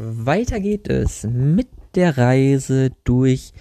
Weiter 0.00 0.60
geht 0.60 0.88
es 0.88 1.24
mit 1.24 1.68
der 1.96 2.16
Reise 2.16 2.90
durch 3.02 3.52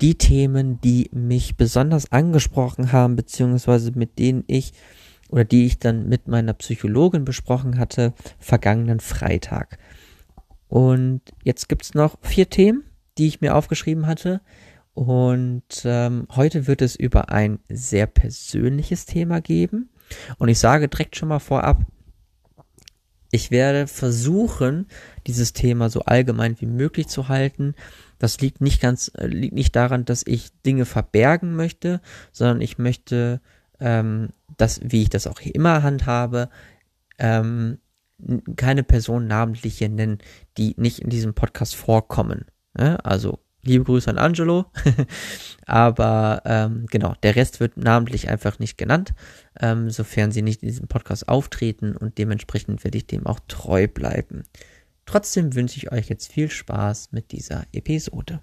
die 0.00 0.16
Themen, 0.16 0.80
die 0.80 1.08
mich 1.12 1.56
besonders 1.56 2.10
angesprochen 2.10 2.90
haben, 2.90 3.14
beziehungsweise 3.14 3.92
mit 3.92 4.18
denen 4.18 4.42
ich 4.48 4.72
oder 5.28 5.44
die 5.44 5.64
ich 5.64 5.78
dann 5.78 6.08
mit 6.08 6.26
meiner 6.26 6.52
Psychologin 6.52 7.24
besprochen 7.24 7.78
hatte, 7.78 8.12
vergangenen 8.38 8.98
Freitag. 8.98 9.78
Und 10.68 11.20
jetzt 11.44 11.68
gibt's 11.68 11.94
noch 11.94 12.18
vier 12.22 12.50
Themen, 12.50 12.82
die 13.16 13.28
ich 13.28 13.40
mir 13.40 13.54
aufgeschrieben 13.54 14.06
hatte. 14.06 14.40
Und 14.94 15.84
ähm, 15.84 16.26
heute 16.34 16.66
wird 16.66 16.82
es 16.82 16.96
über 16.96 17.30
ein 17.30 17.60
sehr 17.68 18.06
persönliches 18.06 19.06
Thema 19.06 19.40
geben. 19.40 19.90
Und 20.38 20.48
ich 20.48 20.58
sage 20.58 20.88
direkt 20.88 21.16
schon 21.16 21.28
mal 21.28 21.38
vorab, 21.38 21.86
ich 23.32 23.50
werde 23.50 23.86
versuchen, 23.86 24.86
dieses 25.26 25.54
Thema 25.54 25.88
so 25.88 26.02
allgemein 26.02 26.60
wie 26.60 26.66
möglich 26.66 27.08
zu 27.08 27.28
halten. 27.28 27.74
Das 28.18 28.40
liegt 28.40 28.60
nicht 28.60 28.80
ganz, 28.80 29.10
äh, 29.16 29.26
liegt 29.26 29.54
nicht 29.54 29.74
daran, 29.74 30.04
dass 30.04 30.22
ich 30.26 30.50
Dinge 30.66 30.84
verbergen 30.84 31.56
möchte, 31.56 32.02
sondern 32.30 32.60
ich 32.60 32.76
möchte, 32.76 33.40
ähm, 33.80 34.28
dass, 34.58 34.80
wie 34.84 35.02
ich 35.02 35.08
das 35.08 35.26
auch 35.26 35.40
immer 35.40 35.82
handhabe, 35.82 36.50
ähm, 37.18 37.78
keine 38.56 38.84
Person 38.84 39.26
namentlich 39.26 39.78
hier 39.78 39.88
nennen, 39.88 40.18
die 40.58 40.74
nicht 40.76 40.98
in 40.98 41.08
diesem 41.08 41.32
Podcast 41.32 41.74
vorkommen. 41.74 42.44
Also 42.74 43.40
Liebe 43.64 43.84
Grüße 43.84 44.10
an 44.10 44.18
Angelo. 44.18 44.66
Aber 45.66 46.42
ähm, 46.44 46.86
genau, 46.90 47.14
der 47.22 47.36
Rest 47.36 47.60
wird 47.60 47.76
namentlich 47.76 48.28
einfach 48.28 48.58
nicht 48.58 48.76
genannt, 48.76 49.14
ähm, 49.60 49.88
sofern 49.88 50.32
sie 50.32 50.42
nicht 50.42 50.62
in 50.62 50.68
diesem 50.68 50.88
Podcast 50.88 51.28
auftreten 51.28 51.96
und 51.96 52.18
dementsprechend 52.18 52.82
werde 52.82 52.98
ich 52.98 53.06
dem 53.06 53.24
auch 53.26 53.38
treu 53.46 53.86
bleiben. 53.86 54.42
Trotzdem 55.06 55.54
wünsche 55.54 55.76
ich 55.76 55.92
euch 55.92 56.08
jetzt 56.08 56.32
viel 56.32 56.50
Spaß 56.50 57.12
mit 57.12 57.30
dieser 57.30 57.64
Episode. 57.72 58.40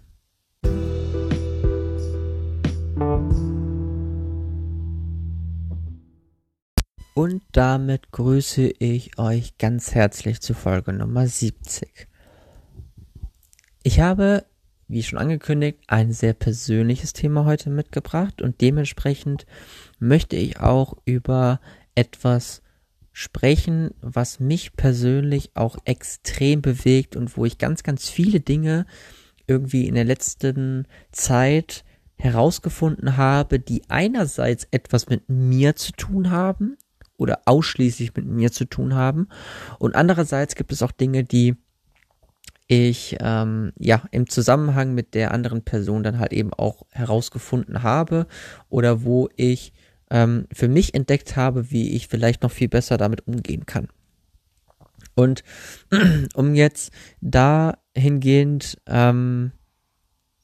Und 7.13 7.41
damit 7.51 8.11
grüße 8.11 8.71
ich 8.79 9.19
euch 9.19 9.57
ganz 9.57 9.93
herzlich 9.93 10.39
zu 10.39 10.53
Folge 10.53 10.93
Nummer 10.93 11.27
70. 11.27 12.07
Ich 13.83 13.99
habe 13.99 14.45
wie 14.89 15.03
schon 15.03 15.19
angekündigt, 15.19 15.79
ein 15.87 16.11
sehr 16.11 16.33
persönliches 16.33 17.13
Thema 17.13 17.45
heute 17.45 17.69
mitgebracht 17.69 18.41
und 18.41 18.59
dementsprechend 18.59 19.45
möchte 19.99 20.35
ich 20.35 20.59
auch 20.59 20.97
über 21.05 21.61
etwas 21.93 22.63
sprechen, 23.13 23.91
was 24.01 24.39
mich 24.39 24.73
persönlich 24.73 25.51
auch 25.53 25.77
extrem 25.85 26.61
bewegt 26.61 27.15
und 27.15 27.37
wo 27.37 27.45
ich 27.45 27.59
ganz, 27.59 27.83
ganz 27.83 28.09
viele 28.09 28.39
Dinge 28.39 28.85
irgendwie 29.45 29.87
in 29.87 29.95
der 29.95 30.05
letzten 30.05 30.87
Zeit 31.11 31.85
herausgefunden 32.15 33.15
habe, 33.15 33.59
die 33.59 33.83
einerseits 33.89 34.67
etwas 34.71 35.07
mit 35.07 35.29
mir 35.29 35.75
zu 35.75 35.91
tun 35.91 36.31
haben 36.31 36.77
oder 37.15 37.41
ausschließlich 37.45 38.15
mit 38.15 38.25
mir 38.25 38.51
zu 38.51 38.65
tun 38.65 38.95
haben 38.95 39.27
und 39.77 39.95
andererseits 39.95 40.55
gibt 40.55 40.71
es 40.71 40.81
auch 40.81 40.91
Dinge, 40.91 41.23
die 41.23 41.55
ich 42.69 43.17
ähm, 43.19 43.73
ja 43.79 44.03
im 44.11 44.29
Zusammenhang 44.29 44.93
mit 44.93 45.15
der 45.15 45.31
anderen 45.31 45.63
Person 45.63 46.03
dann 46.03 46.19
halt 46.19 46.31
eben 46.31 46.53
auch 46.53 46.85
herausgefunden 46.91 47.81
habe 47.81 48.27
oder 48.69 49.03
wo 49.03 49.27
ich 49.35 49.73
ähm, 50.11 50.45
für 50.53 50.67
mich 50.67 50.93
entdeckt 50.93 51.35
habe, 51.35 51.71
wie 51.71 51.95
ich 51.95 52.07
vielleicht 52.07 52.43
noch 52.43 52.51
viel 52.51 52.69
besser 52.69 52.97
damit 52.97 53.27
umgehen 53.27 53.65
kann. 53.65 53.87
Und 55.15 55.43
um 56.35 56.53
jetzt 56.53 56.93
dahingehend, 57.21 58.77
ähm, 58.85 59.51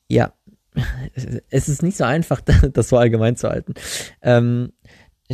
ja, 0.09 0.33
es 1.51 1.69
ist 1.69 1.83
nicht 1.83 1.95
so 1.95 2.05
einfach, 2.05 2.41
das 2.73 2.89
so 2.89 2.97
allgemein 2.97 3.35
zu 3.35 3.49
halten. 3.49 3.75
Ähm, 4.23 4.73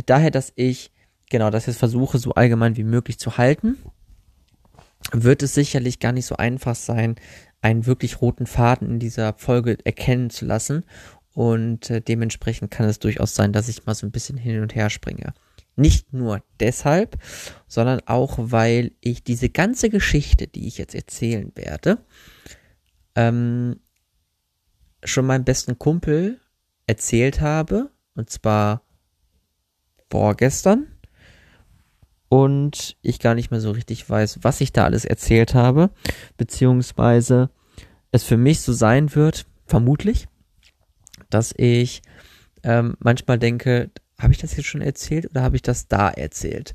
daher, 0.04 0.30
dass 0.30 0.52
ich 0.56 0.92
genau 1.30 1.48
das 1.48 1.64
jetzt 1.64 1.78
versuche, 1.78 2.18
so 2.18 2.32
allgemein 2.34 2.76
wie 2.76 2.84
möglich 2.84 3.18
zu 3.18 3.38
halten 3.38 3.78
wird 5.10 5.42
es 5.42 5.54
sicherlich 5.54 5.98
gar 5.98 6.12
nicht 6.12 6.26
so 6.26 6.36
einfach 6.36 6.74
sein, 6.74 7.16
einen 7.60 7.86
wirklich 7.86 8.20
roten 8.20 8.46
Faden 8.46 8.88
in 8.90 8.98
dieser 8.98 9.34
Folge 9.34 9.78
erkennen 9.84 10.30
zu 10.30 10.44
lassen. 10.44 10.84
Und 11.34 11.90
äh, 11.90 12.00
dementsprechend 12.00 12.70
kann 12.70 12.88
es 12.88 12.98
durchaus 12.98 13.34
sein, 13.34 13.52
dass 13.52 13.68
ich 13.68 13.86
mal 13.86 13.94
so 13.94 14.06
ein 14.06 14.12
bisschen 14.12 14.36
hin 14.36 14.60
und 14.60 14.74
her 14.74 14.90
springe. 14.90 15.32
Nicht 15.76 16.12
nur 16.12 16.42
deshalb, 16.60 17.18
sondern 17.66 18.00
auch, 18.06 18.36
weil 18.38 18.92
ich 19.00 19.24
diese 19.24 19.48
ganze 19.48 19.88
Geschichte, 19.88 20.46
die 20.46 20.66
ich 20.66 20.76
jetzt 20.76 20.94
erzählen 20.94 21.50
werde, 21.54 21.98
ähm, 23.14 23.80
schon 25.02 25.26
meinem 25.26 25.44
besten 25.44 25.78
Kumpel 25.78 26.40
erzählt 26.86 27.40
habe. 27.40 27.90
Und 28.14 28.28
zwar 28.28 28.82
vorgestern 30.10 30.91
und 32.32 32.96
ich 33.02 33.18
gar 33.18 33.34
nicht 33.34 33.50
mehr 33.50 33.60
so 33.60 33.72
richtig 33.72 34.08
weiß, 34.08 34.38
was 34.40 34.62
ich 34.62 34.72
da 34.72 34.86
alles 34.86 35.04
erzählt 35.04 35.52
habe, 35.52 35.90
beziehungsweise 36.38 37.50
es 38.10 38.24
für 38.24 38.38
mich 38.38 38.62
so 38.62 38.72
sein 38.72 39.14
wird, 39.14 39.44
vermutlich, 39.66 40.28
dass 41.28 41.52
ich 41.54 42.00
ähm, 42.62 42.96
manchmal 43.00 43.38
denke, 43.38 43.90
habe 44.18 44.32
ich 44.32 44.38
das 44.38 44.56
jetzt 44.56 44.64
schon 44.64 44.80
erzählt 44.80 45.26
oder 45.30 45.42
habe 45.42 45.56
ich 45.56 45.62
das 45.62 45.88
da 45.88 46.08
erzählt? 46.08 46.72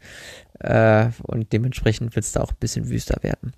Äh, 0.60 1.10
und 1.24 1.52
dementsprechend 1.52 2.16
wird 2.16 2.26
es 2.26 2.34
da 2.34 2.42
auch 2.42 2.52
ein 2.52 2.60
bisschen 2.60 2.90
wüster 2.90 3.24
werden. 3.24 3.54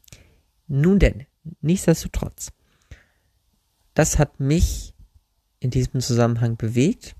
Nun 0.69 0.99
denn, 0.99 1.25
nichtsdestotrotz, 1.59 2.53
das 3.93 4.17
hat 4.17 4.39
mich 4.39 4.93
in 5.59 5.69
diesem 5.69 5.99
Zusammenhang 5.99 6.55
bewegt. 6.55 7.17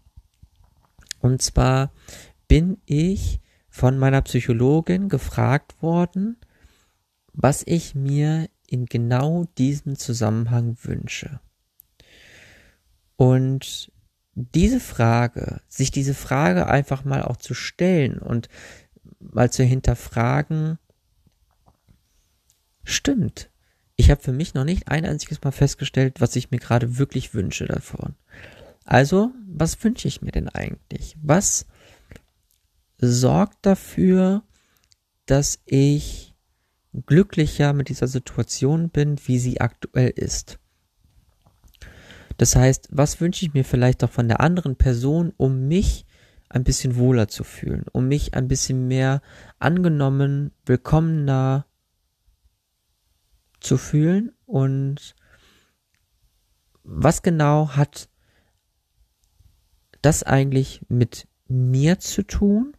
Und 1.19 1.41
zwar 1.41 1.91
bin 2.47 2.77
ich 2.85 3.41
von 3.79 3.97
meiner 3.97 4.21
Psychologin 4.23 5.07
gefragt 5.07 5.81
worden, 5.81 6.35
was 7.31 7.63
ich 7.65 7.95
mir 7.95 8.49
in 8.67 8.87
genau 8.87 9.45
diesem 9.57 9.95
Zusammenhang 9.95 10.75
wünsche. 10.81 11.39
Und 13.15 13.89
diese 14.35 14.81
Frage, 14.81 15.61
sich 15.69 15.91
diese 15.91 16.13
Frage 16.13 16.67
einfach 16.67 17.05
mal 17.05 17.23
auch 17.23 17.37
zu 17.37 17.53
stellen 17.53 18.19
und 18.19 18.49
mal 19.21 19.49
zu 19.49 19.63
hinterfragen, 19.63 20.77
stimmt. 22.83 23.49
Ich 23.95 24.11
habe 24.11 24.21
für 24.21 24.33
mich 24.33 24.55
noch 24.55 24.65
nicht 24.65 24.89
ein 24.89 25.05
einziges 25.05 25.41
Mal 25.41 25.51
festgestellt, 25.51 26.19
was 26.19 26.35
ich 26.35 26.51
mir 26.51 26.59
gerade 26.59 26.97
wirklich 26.97 27.33
wünsche 27.33 27.65
davon. 27.65 28.15
Also, 28.83 29.31
was 29.47 29.81
wünsche 29.85 30.09
ich 30.09 30.21
mir 30.21 30.31
denn 30.31 30.49
eigentlich? 30.49 31.15
Was 31.21 31.65
sorgt 32.99 33.65
dafür, 33.65 34.43
dass 35.25 35.59
ich 35.65 36.35
glücklicher 37.05 37.73
mit 37.73 37.89
dieser 37.89 38.07
Situation 38.07 38.89
bin, 38.89 39.17
wie 39.25 39.39
sie 39.39 39.61
aktuell 39.61 40.11
ist. 40.15 40.59
Das 42.37 42.55
heißt, 42.55 42.89
was 42.91 43.19
wünsche 43.19 43.45
ich 43.45 43.53
mir 43.53 43.65
vielleicht 43.65 44.03
auch 44.03 44.09
von 44.09 44.27
der 44.27 44.39
anderen 44.39 44.75
Person, 44.75 45.33
um 45.37 45.67
mich 45.67 46.05
ein 46.47 46.63
bisschen 46.63 46.95
wohler 46.95 47.27
zu 47.27 47.43
fühlen, 47.43 47.85
um 47.91 48.07
mich 48.07 48.33
ein 48.33 48.47
bisschen 48.47 48.87
mehr 48.87 49.21
angenommen, 49.59 50.51
willkommener 50.65 51.67
zu 53.59 53.77
fühlen 53.77 54.31
und 54.45 55.15
was 56.83 57.21
genau 57.21 57.69
hat 57.75 58.09
das 60.01 60.23
eigentlich 60.23 60.81
mit 60.87 61.27
mir 61.47 61.99
zu 61.99 62.23
tun 62.23 62.73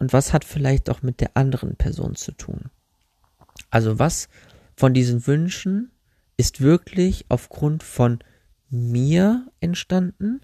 und 0.00 0.12
was 0.12 0.32
hat 0.32 0.44
vielleicht 0.44 0.90
auch 0.90 1.02
mit 1.02 1.20
der 1.20 1.36
anderen 1.36 1.76
Person 1.76 2.16
zu 2.16 2.32
tun. 2.32 2.70
Also 3.70 3.98
was 3.98 4.28
von 4.74 4.94
diesen 4.94 5.26
Wünschen 5.26 5.92
ist 6.36 6.62
wirklich 6.62 7.26
aufgrund 7.28 7.82
von 7.82 8.18
mir 8.70 9.46
entstanden, 9.60 10.40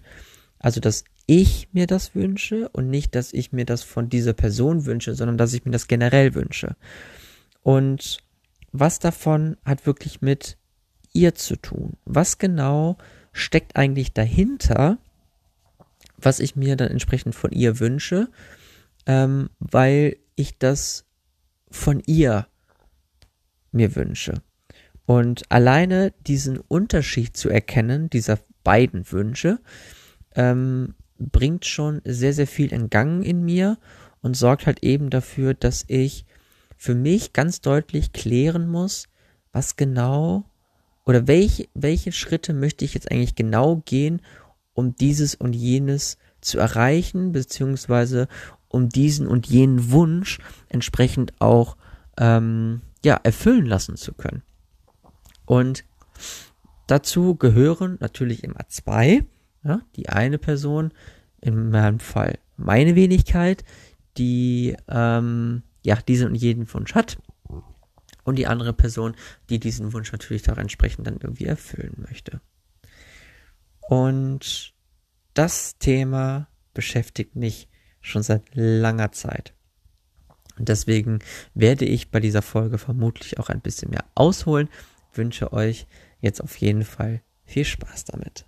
also 0.59 0.79
dass 0.79 1.03
ich 1.25 1.69
mir 1.73 1.87
das 1.87 2.13
wünsche 2.13 2.69
und 2.69 2.89
nicht, 2.89 3.15
dass 3.15 3.33
ich 3.33 3.51
mir 3.51 3.65
das 3.65 3.83
von 3.83 4.09
dieser 4.09 4.33
Person 4.33 4.85
wünsche, 4.85 5.15
sondern 5.15 5.37
dass 5.37 5.53
ich 5.53 5.65
mir 5.65 5.71
das 5.71 5.87
generell 5.87 6.35
wünsche. 6.35 6.75
Und 7.63 8.19
was 8.71 8.99
davon 8.99 9.57
hat 9.65 9.85
wirklich 9.87 10.21
mit 10.21 10.57
ihr 11.13 11.33
zu 11.33 11.55
tun? 11.55 11.97
Was 12.05 12.37
genau 12.37 12.97
steckt 13.33 13.75
eigentlich 13.75 14.13
dahinter, 14.13 14.99
was 16.17 16.39
ich 16.39 16.55
mir 16.55 16.75
dann 16.75 16.89
entsprechend 16.89 17.33
von 17.33 17.51
ihr 17.51 17.79
wünsche 17.79 18.29
ähm, 19.07 19.49
weil 19.59 20.17
ich 20.35 20.59
das 20.59 21.05
von 21.71 22.01
ihr 22.05 22.47
mir 23.71 23.95
wünsche. 23.95 24.35
Und 25.05 25.49
alleine 25.49 26.13
diesen 26.27 26.59
Unterschied 26.59 27.35
zu 27.35 27.49
erkennen, 27.49 28.09
dieser 28.09 28.39
beiden 28.63 29.09
Wünsche, 29.11 29.59
ähm, 30.35 30.93
bringt 31.17 31.65
schon 31.65 32.01
sehr, 32.03 32.33
sehr 32.33 32.47
viel 32.47 32.73
in 32.73 32.89
Gang 32.89 33.25
in 33.25 33.43
mir 33.43 33.77
und 34.21 34.35
sorgt 34.35 34.67
halt 34.67 34.83
eben 34.83 35.09
dafür, 35.09 35.53
dass 35.53 35.85
ich 35.87 36.25
für 36.75 36.93
mich 36.93 37.33
ganz 37.33 37.61
deutlich 37.61 38.11
klären 38.11 38.67
muss, 38.67 39.07
was 39.51 39.77
genau 39.77 40.43
oder 41.05 41.25
welche, 41.27 41.69
welche 41.73 42.11
Schritte 42.11 42.53
möchte 42.53 42.83
ich 42.83 42.93
jetzt 42.93 43.09
eigentlich 43.09 43.35
genau 43.35 43.77
gehen, 43.85 44.21
um 44.73 44.95
dieses 44.95 45.33
und 45.33 45.53
jenes 45.53 46.17
zu 46.41 46.59
erreichen, 46.59 47.31
beziehungsweise 47.31 48.27
um 48.77 48.89
diesen 48.89 49.27
und 49.27 49.47
jenen 49.47 49.91
Wunsch 49.91 50.37
entsprechend 50.69 51.33
auch 51.39 51.75
ähm, 52.17 52.81
ja, 53.03 53.19
erfüllen 53.23 53.65
lassen 53.65 53.97
zu 53.97 54.13
können. 54.13 54.43
Und 55.45 55.83
dazu 56.85 57.35
gehören 57.35 57.97
natürlich 57.99 58.43
immer 58.43 58.67
zwei. 58.69 59.25
Ja, 59.63 59.81
die 59.95 60.09
eine 60.09 60.37
Person, 60.37 60.93
in 61.41 61.71
meinem 61.71 61.99
Fall 61.99 62.37
meine 62.55 62.95
Wenigkeit, 62.95 63.65
die 64.17 64.77
ähm, 64.87 65.63
ja 65.83 65.95
diesen 65.95 66.27
und 66.27 66.35
jeden 66.35 66.71
Wunsch 66.73 66.93
hat. 66.93 67.17
Und 68.23 68.35
die 68.35 68.47
andere 68.47 68.73
Person, 68.73 69.15
die 69.49 69.59
diesen 69.59 69.93
Wunsch 69.93 70.11
natürlich 70.11 70.49
auch 70.51 70.57
entsprechend 70.57 71.07
dann 71.07 71.17
irgendwie 71.21 71.45
erfüllen 71.45 72.05
möchte. 72.07 72.41
Und 73.81 74.73
das 75.33 75.77
Thema 75.79 76.47
beschäftigt 76.73 77.35
mich 77.35 77.69
schon 78.07 78.23
seit 78.23 78.43
langer 78.53 79.11
Zeit. 79.11 79.53
Und 80.57 80.69
deswegen 80.69 81.19
werde 81.53 81.85
ich 81.85 82.09
bei 82.09 82.19
dieser 82.19 82.41
Folge 82.41 82.77
vermutlich 82.77 83.39
auch 83.39 83.49
ein 83.49 83.61
bisschen 83.61 83.91
mehr 83.91 84.05
ausholen. 84.15 84.69
Wünsche 85.13 85.53
euch 85.53 85.87
jetzt 86.19 86.41
auf 86.41 86.55
jeden 86.57 86.83
Fall 86.83 87.21
viel 87.43 87.65
Spaß 87.65 88.05
damit. 88.05 88.45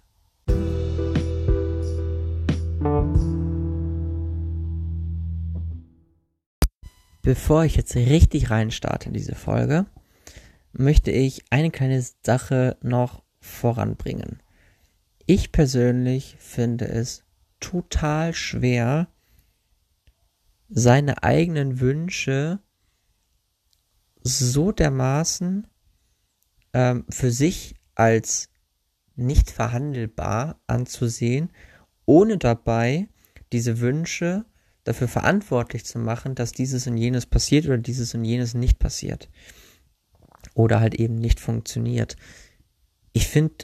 Bevor 7.22 7.64
ich 7.66 7.76
jetzt 7.76 7.96
richtig 7.96 8.50
reinstarte 8.50 9.10
in 9.10 9.14
diese 9.14 9.36
Folge, 9.36 9.86
möchte 10.72 11.12
ich 11.12 11.44
eine 11.52 11.70
kleine 11.70 12.04
Sache 12.24 12.78
noch 12.82 13.24
voranbringen. 13.40 14.42
Ich 15.26 15.52
persönlich 15.52 16.38
finde 16.40 16.88
es 16.88 17.24
total 17.60 18.34
schwer, 18.34 19.08
seine 20.70 21.24
eigenen 21.24 21.80
Wünsche 21.80 22.60
so 24.22 24.72
dermaßen 24.72 25.68
ähm, 26.74 27.06
für 27.10 27.32
sich 27.32 27.76
als 27.96 28.50
nicht 29.16 29.52
verhandelbar 29.52 30.62
anzusehen, 30.68 31.52
ohne 32.06 32.38
dabei 32.38 33.10
diese 33.52 33.80
Wünsche 33.80 34.46
dafür 34.84 35.08
verantwortlich 35.08 35.86
zu 35.86 36.00
machen, 36.00 36.36
dass 36.36 36.52
dieses 36.52 36.88
und 36.88 36.98
jenes 36.98 37.26
passiert 37.26 37.66
oder 37.66 37.78
dieses 37.78 38.14
und 38.14 38.24
jenes 38.24 38.54
nicht 38.54 38.80
passiert. 38.80 39.30
Oder 40.54 40.80
halt 40.80 40.96
eben 40.96 41.16
nicht 41.16 41.40
funktioniert. 41.40 42.16
Ich 43.12 43.28
finde 43.28 43.56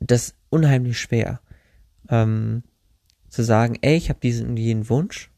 das 0.00 0.34
unheimlich 0.50 1.00
schwer, 1.00 1.40
ähm, 2.08 2.62
zu 3.28 3.42
sagen, 3.42 3.76
ey, 3.80 3.96
ich 3.96 4.10
habe 4.10 4.20
diesen 4.20 4.50
und 4.50 4.56
jenen 4.56 4.88
Wunsch 4.88 5.30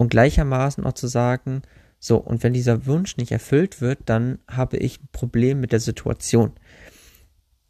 und 0.00 0.08
gleichermaßen 0.08 0.86
auch 0.86 0.94
zu 0.94 1.08
sagen, 1.08 1.60
so, 1.98 2.16
und 2.16 2.42
wenn 2.42 2.54
dieser 2.54 2.86
Wunsch 2.86 3.18
nicht 3.18 3.32
erfüllt 3.32 3.82
wird, 3.82 3.98
dann 4.06 4.38
habe 4.48 4.78
ich 4.78 4.98
ein 4.98 5.08
Problem 5.12 5.60
mit 5.60 5.72
der 5.72 5.80
Situation. 5.80 6.52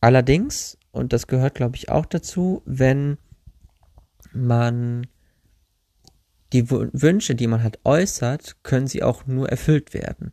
Allerdings, 0.00 0.78
und 0.92 1.12
das 1.12 1.26
gehört, 1.26 1.56
glaube 1.56 1.74
ich, 1.74 1.88
auch 1.88 2.06
dazu, 2.06 2.62
wenn 2.64 3.18
man 4.32 5.08
die 6.52 6.70
Wünsche, 6.70 7.34
die 7.34 7.48
man 7.48 7.64
hat, 7.64 7.80
äußert, 7.82 8.62
können 8.62 8.86
sie 8.86 9.02
auch 9.02 9.26
nur 9.26 9.48
erfüllt 9.48 9.92
werden. 9.92 10.32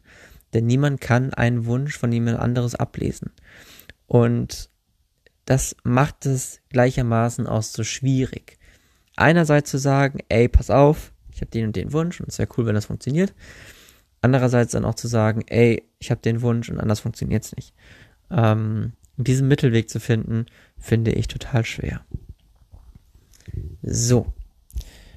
Denn 0.53 0.67
niemand 0.67 1.01
kann 1.01 1.33
einen 1.33 1.65
Wunsch 1.65 1.97
von 1.97 2.11
jemand 2.11 2.37
anderes 2.37 2.75
ablesen. 2.75 3.31
Und 4.05 4.69
das 5.45 5.75
macht 5.83 6.27
es 6.27 6.61
gleichermaßen 6.69 7.47
auch 7.47 7.63
so 7.63 7.83
schwierig. 7.83 8.59
Einerseits 9.15 9.71
zu 9.71 9.79
sagen, 9.79 10.19
ey, 10.29 10.47
pass 10.47 10.69
auf, 10.69 11.11
ich 11.37 11.41
habe 11.41 11.51
den 11.51 11.67
und 11.67 11.75
den 11.75 11.93
Wunsch 11.93 12.19
und 12.19 12.29
es 12.29 12.39
wäre 12.39 12.49
cool, 12.57 12.65
wenn 12.65 12.73
das 12.73 12.87
funktioniert. 12.87 13.35
Andererseits 14.21 14.71
dann 14.71 14.85
auch 14.85 14.95
zu 14.95 15.07
sagen, 15.07 15.43
ey, 15.45 15.87
ich 15.99 16.09
habe 16.09 16.19
den 16.19 16.41
Wunsch 16.41 16.67
und 16.69 16.79
anders 16.79 17.01
funktioniert 17.01 17.45
es 17.45 17.55
nicht. 17.55 17.75
Ähm, 18.31 18.93
diesen 19.17 19.47
Mittelweg 19.47 19.87
zu 19.87 19.99
finden, 19.99 20.47
finde 20.79 21.11
ich 21.11 21.27
total 21.27 21.63
schwer. 21.63 22.03
So, 23.83 24.33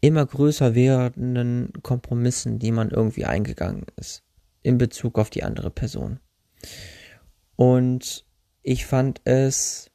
immer 0.00 0.26
größer 0.26 0.74
werdenden 0.74 1.72
Kompromissen, 1.82 2.58
die 2.58 2.72
man 2.72 2.90
irgendwie 2.90 3.24
eingegangen 3.24 3.86
ist 3.96 4.22
in 4.62 4.78
Bezug 4.78 5.18
auf 5.18 5.30
die 5.30 5.44
andere 5.44 5.70
Person. 5.70 6.18
Und 7.54 8.26
ich 8.62 8.84
fand 8.84 9.20
es 9.24 9.90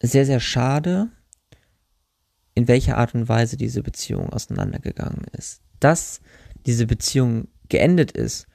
sehr, 0.00 0.24
sehr 0.24 0.38
schade, 0.38 1.10
in 2.58 2.66
welcher 2.66 2.98
Art 2.98 3.14
und 3.14 3.28
Weise 3.28 3.56
diese 3.56 3.84
Beziehung 3.84 4.30
auseinandergegangen 4.30 5.24
ist. 5.30 5.62
Dass 5.78 6.20
diese 6.66 6.86
Beziehung 6.86 7.46
geendet 7.68 8.10
ist, 8.10 8.48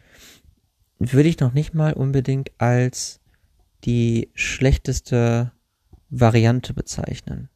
würde 1.00 1.30
ich 1.30 1.40
noch 1.40 1.54
nicht 1.54 1.74
mal 1.74 1.94
unbedingt 1.94 2.52
als 2.58 3.22
die 3.86 4.30
schlechteste 4.34 5.54
Variante 6.10 6.74
bezeichnen. 6.74 7.48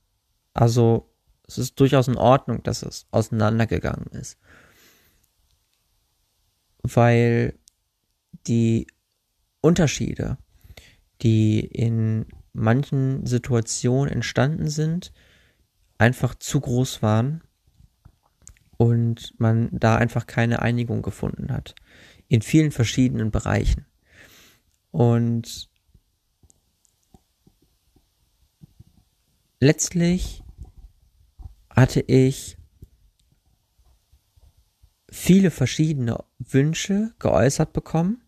Also 0.54 1.14
es 1.46 1.58
ist 1.58 1.78
durchaus 1.82 2.08
in 2.08 2.16
Ordnung, 2.16 2.64
dass 2.64 2.82
es 2.82 3.08
auseinandergegangen 3.12 4.08
ist. 4.12 4.38
Weil 6.82 7.60
die 8.48 8.88
Unterschiede, 9.60 10.38
die 11.22 11.60
in 11.60 12.26
manchen 12.54 13.26
Situationen 13.26 14.10
entstanden 14.10 14.70
sind, 14.70 15.12
einfach 15.98 16.36
zu 16.36 16.60
groß 16.60 17.02
waren 17.02 17.42
und 18.78 19.34
man 19.40 19.70
da 19.72 19.98
einfach 19.98 20.28
keine 20.28 20.62
Einigung 20.62 21.02
gefunden 21.02 21.52
hat. 21.52 21.76
In 22.28 22.42
vielen 22.42 22.72
verschiedenen 22.72 23.32
Bereichen. 23.32 23.86
Und 24.92 25.70
letztlich 29.60 30.44
hatte 31.70 32.02
ich 32.02 32.58
viele 35.10 35.52
verschiedene 35.52 36.24
Wünsche 36.38 37.14
geäußert 37.20 37.74
bekommen, 37.74 38.22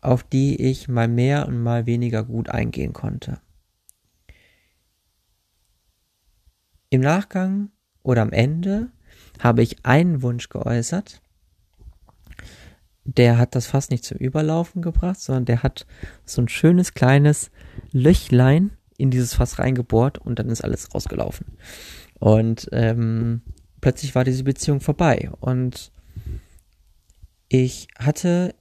auf 0.00 0.22
die 0.22 0.60
ich 0.60 0.88
mal 0.88 1.08
mehr 1.08 1.46
und 1.46 1.62
mal 1.62 1.86
weniger 1.86 2.24
gut 2.24 2.48
eingehen 2.48 2.92
konnte. 2.92 3.40
Im 6.90 7.00
Nachgang 7.00 7.70
oder 8.02 8.22
am 8.22 8.32
Ende 8.32 8.90
habe 9.38 9.62
ich 9.62 9.84
einen 9.86 10.22
Wunsch 10.22 10.48
geäußert. 10.48 11.22
Der 13.04 13.38
hat 13.38 13.54
das 13.54 13.66
fast 13.66 13.90
nicht 13.90 14.04
zum 14.04 14.18
Überlaufen 14.18 14.82
gebracht, 14.82 15.20
sondern 15.20 15.44
der 15.44 15.62
hat 15.62 15.86
so 16.24 16.42
ein 16.42 16.48
schönes 16.48 16.94
kleines 16.94 17.50
Löchlein 17.92 18.72
in 18.98 19.10
dieses 19.10 19.34
Fass 19.34 19.58
reingebohrt 19.58 20.18
und 20.18 20.38
dann 20.38 20.50
ist 20.50 20.62
alles 20.62 20.92
rausgelaufen. 20.94 21.46
Und 22.18 22.68
ähm, 22.72 23.42
plötzlich 23.80 24.14
war 24.14 24.24
diese 24.24 24.44
Beziehung 24.44 24.80
vorbei. 24.80 25.30
Und 25.40 25.92
ich 27.48 27.88
hatte 27.98 28.54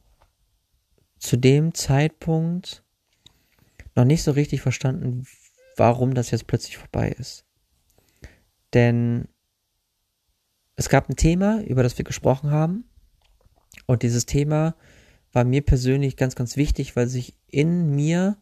zu 1.17 1.35
dem 1.35 1.73
Zeitpunkt 1.73 2.83
noch 3.95 4.05
nicht 4.05 4.23
so 4.23 4.31
richtig 4.31 4.61
verstanden, 4.61 5.25
warum 5.75 6.13
das 6.13 6.31
jetzt 6.31 6.47
plötzlich 6.47 6.77
vorbei 6.77 7.09
ist. 7.09 7.48
Denn 8.73 9.27
es 10.75 10.89
gab 10.89 11.09
ein 11.09 11.15
Thema, 11.15 11.61
über 11.63 11.83
das 11.83 11.97
wir 11.97 12.05
gesprochen 12.05 12.51
haben. 12.51 12.85
Und 13.85 14.03
dieses 14.03 14.25
Thema 14.25 14.75
war 15.31 15.43
mir 15.43 15.61
persönlich 15.61 16.15
ganz, 16.15 16.35
ganz 16.35 16.55
wichtig, 16.55 16.95
weil 16.95 17.07
sich 17.07 17.37
in 17.47 17.95
mir 17.95 18.37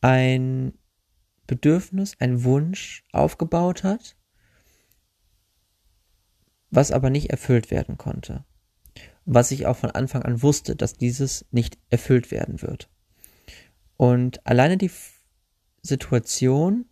ein 0.00 0.72
Bedürfnis, 1.46 2.16
ein 2.18 2.44
Wunsch 2.44 3.04
aufgebaut 3.12 3.84
hat, 3.84 4.16
was 6.70 6.90
aber 6.90 7.10
nicht 7.10 7.30
erfüllt 7.30 7.70
werden 7.70 7.96
konnte. 7.98 8.44
Was 9.24 9.50
ich 9.50 9.66
auch 9.66 9.76
von 9.76 9.90
Anfang 9.90 10.22
an 10.22 10.42
wusste, 10.42 10.76
dass 10.76 10.96
dieses 10.96 11.46
nicht 11.50 11.78
erfüllt 11.90 12.30
werden 12.30 12.62
wird. 12.62 12.90
Und 13.96 14.46
alleine 14.46 14.76
die 14.76 14.90
Situation, 15.82 16.86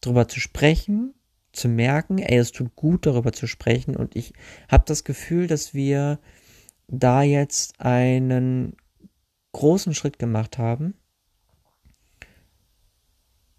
darüber 0.00 0.28
zu 0.28 0.40
sprechen, 0.40 1.14
zu 1.52 1.68
merken, 1.68 2.18
ey, 2.18 2.38
es 2.38 2.52
tut 2.52 2.74
gut, 2.76 3.06
darüber 3.06 3.32
zu 3.32 3.46
sprechen. 3.46 3.96
Und 3.96 4.16
ich 4.16 4.32
habe 4.68 4.84
das 4.86 5.04
Gefühl, 5.04 5.46
dass 5.46 5.74
wir 5.74 6.20
da 6.88 7.22
jetzt 7.22 7.80
einen 7.80 8.76
großen 9.52 9.94
Schritt 9.94 10.18
gemacht 10.18 10.58
haben. 10.58 10.94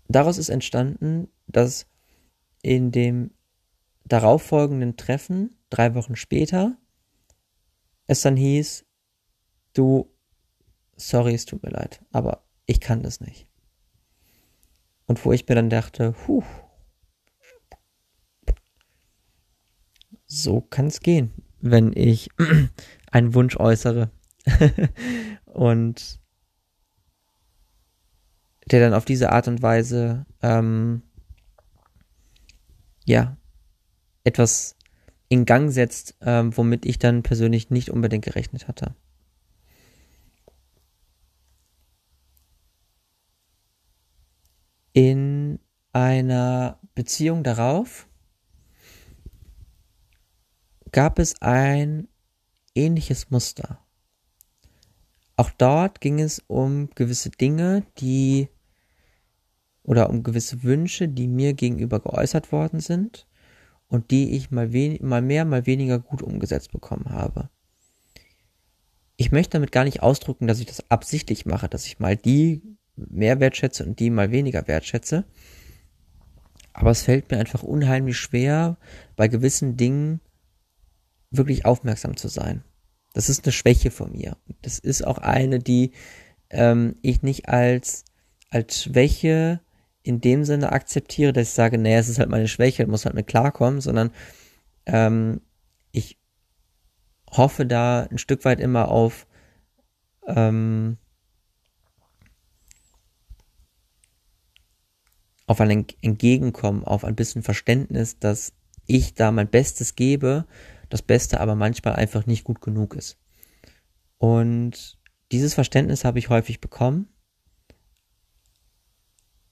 Daraus 0.08 0.38
ist 0.38 0.50
entstanden, 0.50 1.30
dass 1.48 1.88
in 2.62 2.92
dem 2.92 3.32
darauffolgenden 4.06 4.98
Treffen, 4.98 5.56
drei 5.70 5.96
Wochen 5.96 6.16
später, 6.16 6.78
es 8.08 8.22
dann 8.22 8.36
hieß, 8.36 8.86
du, 9.74 10.14
sorry, 10.98 11.34
es 11.34 11.46
tut 11.46 11.64
mir 11.64 11.70
leid, 11.70 12.04
aber 12.12 12.44
ich 12.66 12.82
kann 12.82 13.04
das 13.04 13.22
nicht. 13.22 13.48
Und 15.12 15.26
wo 15.26 15.34
ich 15.34 15.46
mir 15.46 15.56
dann 15.56 15.70
dachte, 15.70 16.16
huh, 16.26 16.42
so 20.26 20.62
kann 20.62 20.88
es 20.88 21.02
gehen, 21.02 21.34
wenn 21.60 21.92
ich 21.94 22.30
einen 23.12 23.34
Wunsch 23.34 23.58
äußere. 23.58 24.10
und 25.48 26.22
der 28.68 28.80
dann 28.80 28.94
auf 28.94 29.04
diese 29.04 29.34
Art 29.34 29.50
und 29.50 29.62
Weise 29.62 30.26
ähm, 30.42 31.02
ja 33.04 33.36
etwas 34.24 34.78
in 35.28 35.44
Gang 35.44 35.74
setzt, 35.74 36.16
ähm, 36.22 36.56
womit 36.56 36.86
ich 36.86 37.00
dann 37.00 37.22
persönlich 37.22 37.70
nicht 37.70 37.90
unbedingt 37.90 38.24
gerechnet 38.24 38.70
hatte. 38.70 38.96
In 44.94 45.60
einer 45.94 46.80
Beziehung 46.96 47.44
darauf 47.44 48.08
gab 50.92 51.18
es 51.20 51.42
ein 51.42 52.10
ähnliches 52.76 53.30
Muster. 53.30 53.80
Auch 55.38 55.50
dort 55.52 56.02
ging 56.02 56.20
es 56.20 56.44
um 56.48 56.90
gewisse 56.94 57.30
Dinge, 57.30 57.84
die 58.00 58.50
oder 59.84 60.10
um 60.10 60.24
gewisse 60.24 60.62
Wünsche, 60.64 61.08
die 61.08 61.28
mir 61.28 61.54
gegenüber 61.54 62.00
geäußert 62.00 62.52
worden 62.52 62.82
sind 62.82 63.28
und 63.88 64.12
die 64.12 64.36
ich 64.36 64.52
mal, 64.52 64.70
mal 65.00 65.22
mehr, 65.22 65.46
mal 65.46 65.66
weniger 65.66 66.00
gut 66.00 66.22
umgesetzt 66.22 66.72
bekommen 66.72 67.10
habe. 67.10 67.50
Ich 69.16 69.32
möchte 69.32 69.52
damit 69.52 69.72
gar 69.72 69.86
nicht 69.86 70.04
ausdrücken, 70.04 70.48
dass 70.48 70.60
ich 70.60 70.66
das 70.66 70.90
absichtlich 70.92 71.46
mache, 71.46 71.70
dass 71.70 71.86
ich 71.86 72.00
mal 72.00 72.18
die 72.18 72.62
mehr 73.10 73.40
wertschätze 73.40 73.86
und 73.86 74.00
die 74.00 74.10
mal 74.10 74.32
weniger 74.32 74.68
wertschätze. 74.68 75.26
Aber 76.74 76.92
es 76.92 77.04
fällt 77.04 77.32
mir 77.32 77.38
einfach 77.38 77.64
unheimlich 77.64 78.18
schwer, 78.18 78.78
bei 79.16 79.28
gewissen 79.28 79.78
Dingen 79.78 80.22
wirklich 81.30 81.66
aufmerksam 81.66 82.16
zu 82.18 82.28
sein. 82.28 82.64
Das 83.14 83.30
ist 83.30 83.46
eine 83.46 83.52
Schwäche 83.52 83.92
von 83.92 84.12
mir. 84.12 84.38
Das 84.62 84.80
ist 84.80 85.06
auch 85.06 85.18
eine, 85.18 85.60
die 85.60 85.92
ähm, 86.50 86.96
ich 87.02 87.24
nicht 87.24 87.50
als, 87.50 88.06
als 88.50 88.84
Schwäche 88.84 89.62
in 90.04 90.22
dem 90.22 90.44
Sinne 90.44 90.72
akzeptiere, 90.72 91.34
dass 91.34 91.50
ich 91.50 91.54
sage, 91.54 91.78
naja, 91.78 92.00
es 92.00 92.10
ist 92.10 92.20
halt 92.20 92.30
meine 92.30 92.48
Schwäche, 92.48 92.88
muss 92.88 93.06
halt 93.06 93.16
mit 93.16 93.28
klarkommen, 93.28 93.82
sondern 93.82 94.12
ähm, 94.86 95.42
ich 95.92 96.18
hoffe 97.30 97.66
da 97.66 98.08
ein 98.10 98.18
Stück 98.18 98.46
weit 98.46 98.60
immer 98.60 98.90
auf 98.90 99.28
ähm, 100.28 100.98
auf 105.52 105.60
ein 105.60 105.86
Entgegenkommen, 106.02 106.86
auf 106.86 107.04
ein 107.04 107.16
bisschen 107.16 107.44
Verständnis, 107.44 108.18
dass 108.18 108.54
ich 108.88 109.16
da 109.16 109.32
mein 109.32 109.50
Bestes 109.50 109.96
gebe 109.96 110.46
das 110.90 111.02
Beste 111.02 111.42
aber 111.42 111.56
manchmal 111.56 111.96
einfach 111.96 112.26
nicht 112.26 112.46
gut 112.46 112.62
genug 112.62 112.94
ist. 112.94 113.18
Und 114.18 114.98
dieses 115.34 115.54
Verständnis 115.54 116.06
habe 116.06 116.20
ich 116.20 116.30
häufig 116.30 116.62
bekommen, 116.62 117.08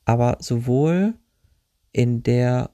aber 0.06 0.38
sowohl 0.40 1.16
in 1.92 2.24
der 2.24 2.72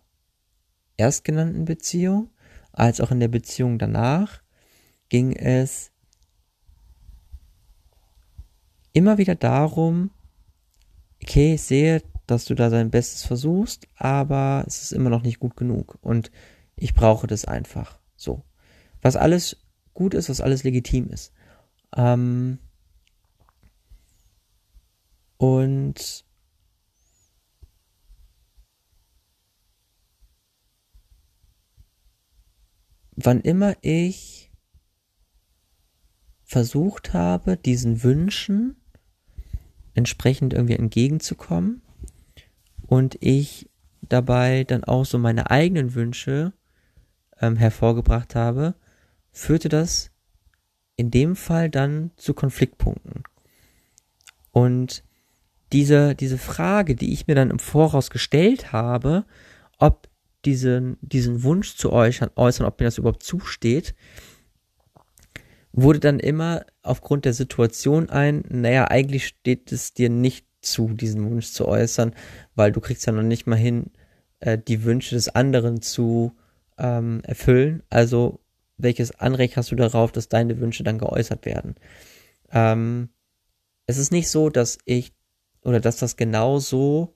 erstgenannten 0.97 1.65
Beziehung 1.65 2.29
als 2.73 3.01
auch 3.01 3.11
in 3.11 3.19
der 3.19 3.27
Beziehung 3.27 3.79
danach 3.79 4.41
ging 5.09 5.33
es 5.33 5.91
immer 8.93 9.17
wieder 9.17 9.35
darum, 9.35 10.11
okay, 11.21 11.55
ich 11.55 11.61
sehe, 11.63 12.03
dass 12.27 12.45
du 12.45 12.55
da 12.55 12.69
dein 12.69 12.91
Bestes 12.91 13.23
versuchst, 13.23 13.87
aber 13.95 14.63
es 14.67 14.81
ist 14.81 14.91
immer 14.91 15.09
noch 15.09 15.23
nicht 15.23 15.39
gut 15.39 15.55
genug 15.55 15.97
und 16.01 16.31
ich 16.75 16.93
brauche 16.93 17.27
das 17.27 17.45
einfach 17.45 17.99
so 18.15 18.43
was 19.05 19.15
alles 19.15 19.57
gut 19.93 20.15
ist, 20.15 20.29
was 20.29 20.41
alles 20.41 20.63
legitim 20.63 21.09
ist. 21.11 21.31
Ähm, 21.95 22.57
und 25.37 26.25
wann 33.15 33.41
immer 33.41 33.75
ich 33.81 34.51
versucht 36.43 37.13
habe, 37.13 37.57
diesen 37.57 38.01
Wünschen 38.01 38.75
entsprechend 39.93 40.53
irgendwie 40.53 40.77
entgegenzukommen 40.77 41.83
und 42.87 43.17
ich 43.19 43.69
dabei 44.01 44.63
dann 44.63 44.83
auch 44.83 45.05
so 45.05 45.17
meine 45.17 45.49
eigenen 45.49 45.95
Wünsche 45.95 46.53
ähm, 47.41 47.55
hervorgebracht 47.55 48.35
habe, 48.35 48.75
führte 49.31 49.69
das 49.69 50.11
in 50.95 51.11
dem 51.11 51.35
Fall 51.35 51.69
dann 51.69 52.11
zu 52.15 52.33
Konfliktpunkten. 52.33 53.23
Und 54.51 55.03
diese, 55.73 56.15
diese 56.15 56.37
Frage, 56.37 56.95
die 56.95 57.11
ich 57.11 57.27
mir 57.27 57.35
dann 57.35 57.49
im 57.49 57.59
Voraus 57.59 58.09
gestellt 58.09 58.71
habe, 58.71 59.25
ob 59.77 60.07
diesen, 60.45 60.97
diesen 61.01 61.43
Wunsch 61.43 61.75
zu 61.75 61.91
äußern, 61.91 62.29
äußern, 62.35 62.65
ob 62.65 62.79
mir 62.79 62.85
das 62.85 62.97
überhaupt 62.97 63.23
zusteht, 63.23 63.95
wurde 65.73 65.99
dann 65.99 66.19
immer 66.19 66.65
aufgrund 66.83 67.25
der 67.25 67.33
Situation 67.33 68.09
ein, 68.09 68.45
naja, 68.47 68.85
eigentlich 68.85 69.27
steht 69.27 69.71
es 69.73 69.93
dir 69.93 70.09
nicht 70.09 70.45
zu, 70.65 70.93
diesen 70.93 71.29
Wunsch 71.29 71.51
zu 71.51 71.67
äußern, 71.67 72.13
weil 72.55 72.71
du 72.71 72.81
kriegst 72.81 73.05
ja 73.05 73.13
noch 73.13 73.23
nicht 73.23 73.47
mal 73.47 73.55
hin, 73.55 73.91
äh, 74.39 74.57
die 74.57 74.83
Wünsche 74.83 75.15
des 75.15 75.29
anderen 75.29 75.81
zu 75.81 76.35
ähm, 76.77 77.21
erfüllen. 77.23 77.83
Also 77.89 78.39
welches 78.77 79.11
Anrecht 79.19 79.57
hast 79.57 79.71
du 79.71 79.75
darauf, 79.75 80.11
dass 80.11 80.27
deine 80.27 80.59
Wünsche 80.59 80.83
dann 80.83 80.97
geäußert 80.97 81.45
werden? 81.45 81.75
Ähm, 82.51 83.09
es 83.85 83.97
ist 83.97 84.11
nicht 84.11 84.29
so, 84.29 84.49
dass 84.49 84.77
ich 84.85 85.13
oder 85.61 85.79
dass 85.79 85.97
das 85.97 86.15
genau 86.15 86.59
so 86.59 87.15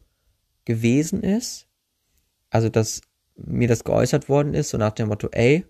gewesen 0.65 1.23
ist, 1.23 1.67
also 2.49 2.69
dass 2.69 3.01
mir 3.35 3.67
das 3.67 3.83
geäußert 3.83 4.27
worden 4.29 4.53
ist, 4.53 4.69
so 4.69 4.77
nach 4.77 4.91
dem 4.91 5.07
Motto, 5.07 5.29
ey, 5.31 5.65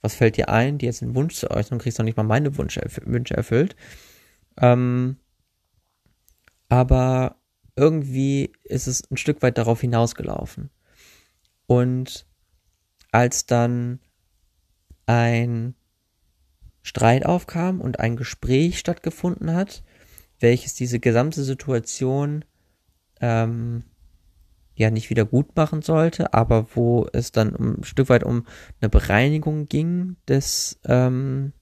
was 0.00 0.14
fällt 0.14 0.36
dir 0.36 0.48
ein, 0.48 0.78
dir 0.78 0.86
jetzt 0.86 1.02
einen 1.02 1.14
Wunsch 1.14 1.34
zu 1.34 1.50
äußern 1.50 1.74
und 1.74 1.82
kriegst 1.82 1.98
noch 1.98 2.04
nicht 2.04 2.16
mal 2.16 2.22
meine 2.22 2.56
Wünsche, 2.56 2.82
Wünsche 3.04 3.34
erfüllt. 3.34 3.74
Ähm, 4.60 5.16
aber 6.68 7.36
irgendwie 7.76 8.52
ist 8.64 8.86
es 8.86 9.08
ein 9.10 9.16
Stück 9.16 9.42
weit 9.42 9.58
darauf 9.58 9.80
hinausgelaufen. 9.80 10.70
Und 11.66 12.26
als 13.12 13.46
dann 13.46 14.00
ein 15.06 15.74
Streit 16.82 17.24
aufkam 17.24 17.80
und 17.80 18.00
ein 18.00 18.16
Gespräch 18.16 18.78
stattgefunden 18.78 19.54
hat, 19.54 19.82
welches 20.40 20.74
diese 20.74 21.00
gesamte 21.00 21.42
Situation 21.42 22.44
ähm, 23.20 23.84
ja 24.74 24.90
nicht 24.90 25.10
wieder 25.10 25.24
gut 25.24 25.56
machen 25.56 25.82
sollte, 25.82 26.34
aber 26.34 26.68
wo 26.74 27.06
es 27.12 27.32
dann 27.32 27.54
um, 27.54 27.80
ein 27.80 27.84
Stück 27.84 28.08
weit 28.08 28.22
um 28.22 28.46
eine 28.80 28.88
Bereinigung 28.88 29.66
ging 29.66 30.16
des 30.28 30.78
ähm, 30.84 31.52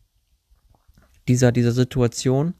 dieser 1.26 1.50
dieser 1.50 1.72
Situation, 1.72 2.54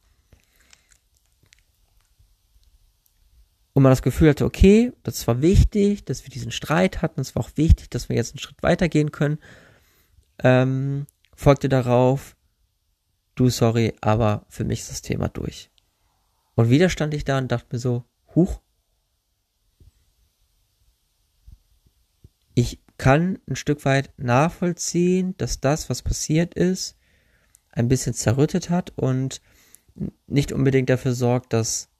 und 3.76 3.82
man 3.82 3.92
das 3.92 4.00
Gefühl 4.00 4.30
hatte, 4.30 4.46
okay, 4.46 4.90
das 5.02 5.26
war 5.26 5.42
wichtig, 5.42 6.06
dass 6.06 6.24
wir 6.24 6.30
diesen 6.30 6.50
Streit 6.50 7.02
hatten, 7.02 7.20
es 7.20 7.36
war 7.36 7.44
auch 7.44 7.50
wichtig, 7.56 7.90
dass 7.90 8.08
wir 8.08 8.16
jetzt 8.16 8.32
einen 8.32 8.38
Schritt 8.38 8.62
weitergehen 8.62 9.12
können, 9.12 9.38
ähm, 10.42 11.06
folgte 11.34 11.68
darauf, 11.68 12.36
du 13.34 13.50
sorry, 13.50 13.92
aber 14.00 14.46
für 14.48 14.64
mich 14.64 14.80
ist 14.80 14.90
das 14.90 15.02
Thema 15.02 15.28
durch. 15.28 15.70
Und 16.54 16.70
wieder 16.70 16.88
stand 16.88 17.12
ich 17.12 17.26
da 17.26 17.36
und 17.36 17.52
dachte 17.52 17.66
mir 17.70 17.78
so, 17.78 18.04
huch, 18.34 18.62
ich 22.54 22.80
kann 22.96 23.38
ein 23.46 23.56
Stück 23.56 23.84
weit 23.84 24.10
nachvollziehen, 24.16 25.36
dass 25.36 25.60
das, 25.60 25.90
was 25.90 26.00
passiert 26.00 26.54
ist, 26.54 26.96
ein 27.72 27.88
bisschen 27.88 28.14
zerrüttet 28.14 28.70
hat 28.70 28.94
und 28.96 29.42
nicht 30.26 30.50
unbedingt 30.50 30.88
dafür 30.88 31.12
sorgt, 31.12 31.52
dass 31.52 31.90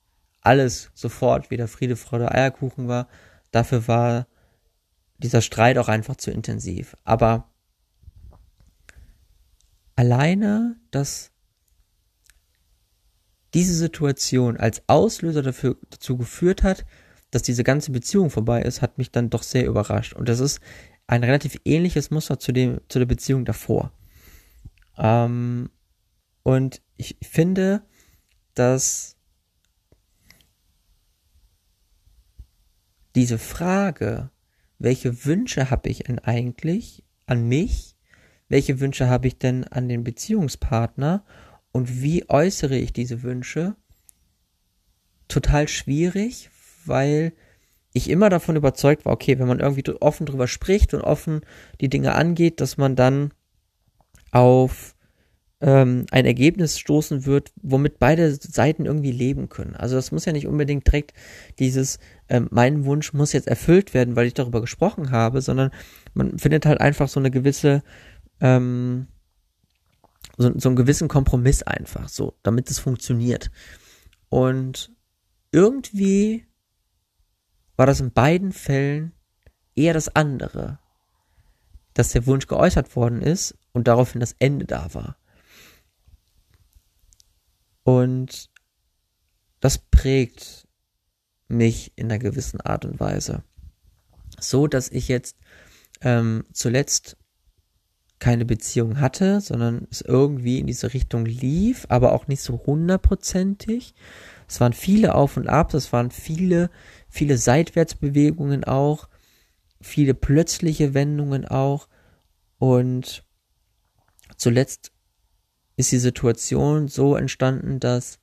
alles 0.47 0.91
sofort 0.95 1.50
wieder 1.50 1.69
Friede, 1.69 1.97
Freude, 1.97 2.33
Eierkuchen 2.33 2.88
war. 2.88 3.09
Dafür 3.50 3.88
war 3.88 4.26
dieser 5.19 5.43
Streit 5.43 5.79
auch 5.79 5.88
einfach 5.88 6.17
zu 6.17 6.31
intensiv. 6.31 6.97
Aber 7.05 7.50
alleine, 9.97 10.76
dass 10.91 11.33
diese 13.55 13.75
Situation 13.75 14.57
als 14.57 14.83
Auslöser 14.87 15.43
dafür, 15.43 15.76
dazu 15.91 16.17
geführt 16.17 16.62
hat, 16.62 16.85
dass 17.31 17.43
diese 17.43 17.65
ganze 17.65 17.91
Beziehung 17.91 18.31
vorbei 18.31 18.62
ist, 18.62 18.83
hat 18.83 18.99
mich 18.99 19.11
dann 19.11 19.31
doch 19.31 19.43
sehr 19.43 19.67
überrascht. 19.67 20.12
Und 20.12 20.29
das 20.29 20.41
ist 20.41 20.61
ein 21.07 21.25
relativ 21.25 21.57
ähnliches 21.65 22.11
Muster 22.11 22.38
zu, 22.38 22.53
dem, 22.53 22.81
zu 22.88 22.99
der 22.99 23.07
Beziehung 23.07 23.45
davor. 23.45 23.93
Ähm, 24.99 25.71
und 26.43 26.83
ich 26.97 27.17
finde, 27.23 27.83
dass 28.55 29.16
diese 33.17 33.39
Frage, 33.39 34.31
welche 34.79 35.25
Wünsche 35.25 35.71
habe 35.71 35.89
ich 35.89 36.01
denn 36.01 36.19
eigentlich 36.19 37.03
an 37.25 37.49
mich? 37.49 37.97
Welche 38.49 38.79
Wünsche 38.79 39.09
habe 39.09 39.27
ich 39.27 39.39
denn 39.39 39.65
an 39.65 39.89
den 39.89 40.05
Beziehungspartner? 40.05 41.25
Und 41.73 42.03
wie 42.03 42.29
äußere 42.29 42.77
ich 42.77 42.93
diese 42.93 43.23
Wünsche? 43.23 43.75
Total 45.29 45.67
schwierig, 45.67 46.51
weil 46.85 47.33
ich 47.93 48.11
immer 48.11 48.29
davon 48.29 48.57
überzeugt 48.57 49.07
war, 49.07 49.15
okay, 49.15 49.39
wenn 49.39 49.49
man 49.49 49.61
irgendwie 49.61 49.91
offen 50.01 50.27
drüber 50.27 50.47
spricht 50.47 50.93
und 50.93 51.01
offen 51.01 51.41
die 51.81 51.89
Dinge 51.89 52.15
angeht, 52.15 52.61
dass 52.61 52.77
man 52.77 52.95
dann 52.95 53.33
auf 54.31 54.95
ähm, 55.61 56.05
ein 56.11 56.27
Ergebnis 56.27 56.79
stoßen 56.79 57.25
wird, 57.25 57.53
womit 57.63 57.99
beide 57.99 58.35
Seiten 58.35 58.85
irgendwie 58.85 59.13
leben 59.13 59.49
können. 59.49 59.75
Also 59.75 59.97
das 59.97 60.13
muss 60.13 60.27
ja 60.27 60.33
nicht 60.33 60.47
unbedingt 60.47 60.87
direkt 60.87 61.15
dieses, 61.59 61.99
ähm, 62.29 62.49
mein 62.51 62.85
Wunsch 62.85 63.13
muss 63.13 63.33
jetzt 63.33 63.49
erfüllt 63.49 63.95
werden, 63.95 64.17
weil 64.17 64.27
ich 64.27 64.35
darüber 64.35 64.61
gesprochen 64.61 65.11
habe, 65.11 65.41
sondern 65.41 65.71
man 66.15 66.39
findet 66.39 66.67
halt 66.67 66.81
einfach 66.81 67.09
so 67.09 67.21
eine 67.21 67.31
gewisse, 67.31 67.83
ähm, 68.41 69.07
so, 70.37 70.53
so 70.59 70.69
einen 70.69 70.77
gewissen 70.77 71.09
Kompromiss 71.09 71.63
einfach, 71.63 72.09
so, 72.09 72.35
damit 72.43 72.71
es 72.71 72.79
funktioniert. 72.79 73.51
Und 74.29 74.93
irgendwie 75.53 76.45
war 77.77 77.87
das 77.87 78.01
in 78.01 78.13
beiden 78.13 78.53
Fällen 78.53 79.13
eher 79.75 79.95
das 79.95 80.15
andere, 80.15 80.81
dass 81.95 82.13
der 82.13 82.27
Wunsch 82.27 82.47
geäußert 82.47 82.95
worden 82.95 83.23
ist 83.23 83.57
und 83.73 83.89
daraufhin 83.89 84.21
das 84.21 84.37
Ende 84.39 84.67
da 84.67 84.93
war. 84.93 85.17
Und 87.87 88.50
das 89.61 89.78
prägt 89.78 90.66
mich 91.47 91.93
in 91.95 92.07
einer 92.07 92.19
gewissen 92.19 92.61
Art 92.61 92.85
und 92.85 92.99
Weise. 92.99 93.45
So, 94.40 94.67
dass 94.67 94.89
ich 94.89 95.06
jetzt 95.06 95.37
ähm, 96.00 96.43
zuletzt 96.52 97.17
keine 98.19 98.45
Beziehung 98.45 98.99
hatte, 98.99 99.41
sondern 99.41 99.87
es 99.89 100.00
irgendwie 100.00 100.58
in 100.58 100.67
diese 100.67 100.95
Richtung 100.95 101.26
lief, 101.26 101.87
aber 101.89 102.13
auch 102.13 102.26
nicht 102.26 102.43
so 102.43 102.61
hundertprozentig. 102.67 103.95
Es 104.49 104.61
waren 104.61 104.73
viele 104.73 105.15
Auf 105.15 105.37
und 105.37 105.47
Abs, 105.47 105.75
es 105.75 105.93
waren 105.93 106.11
viele, 106.11 106.71
viele 107.08 107.39
Seitwärtsbewegungen 107.39 108.65
auch, 108.65 109.08
viele 109.80 110.15
plötzliche 110.15 110.93
Wendungen 110.93 111.45
auch. 111.47 111.87
Und 112.58 113.23
zuletzt 114.37 114.91
ist 115.76 115.93
die 115.93 115.99
Situation 115.99 116.89
so 116.89 117.17
entstanden, 117.17 117.80
dass 117.80 118.19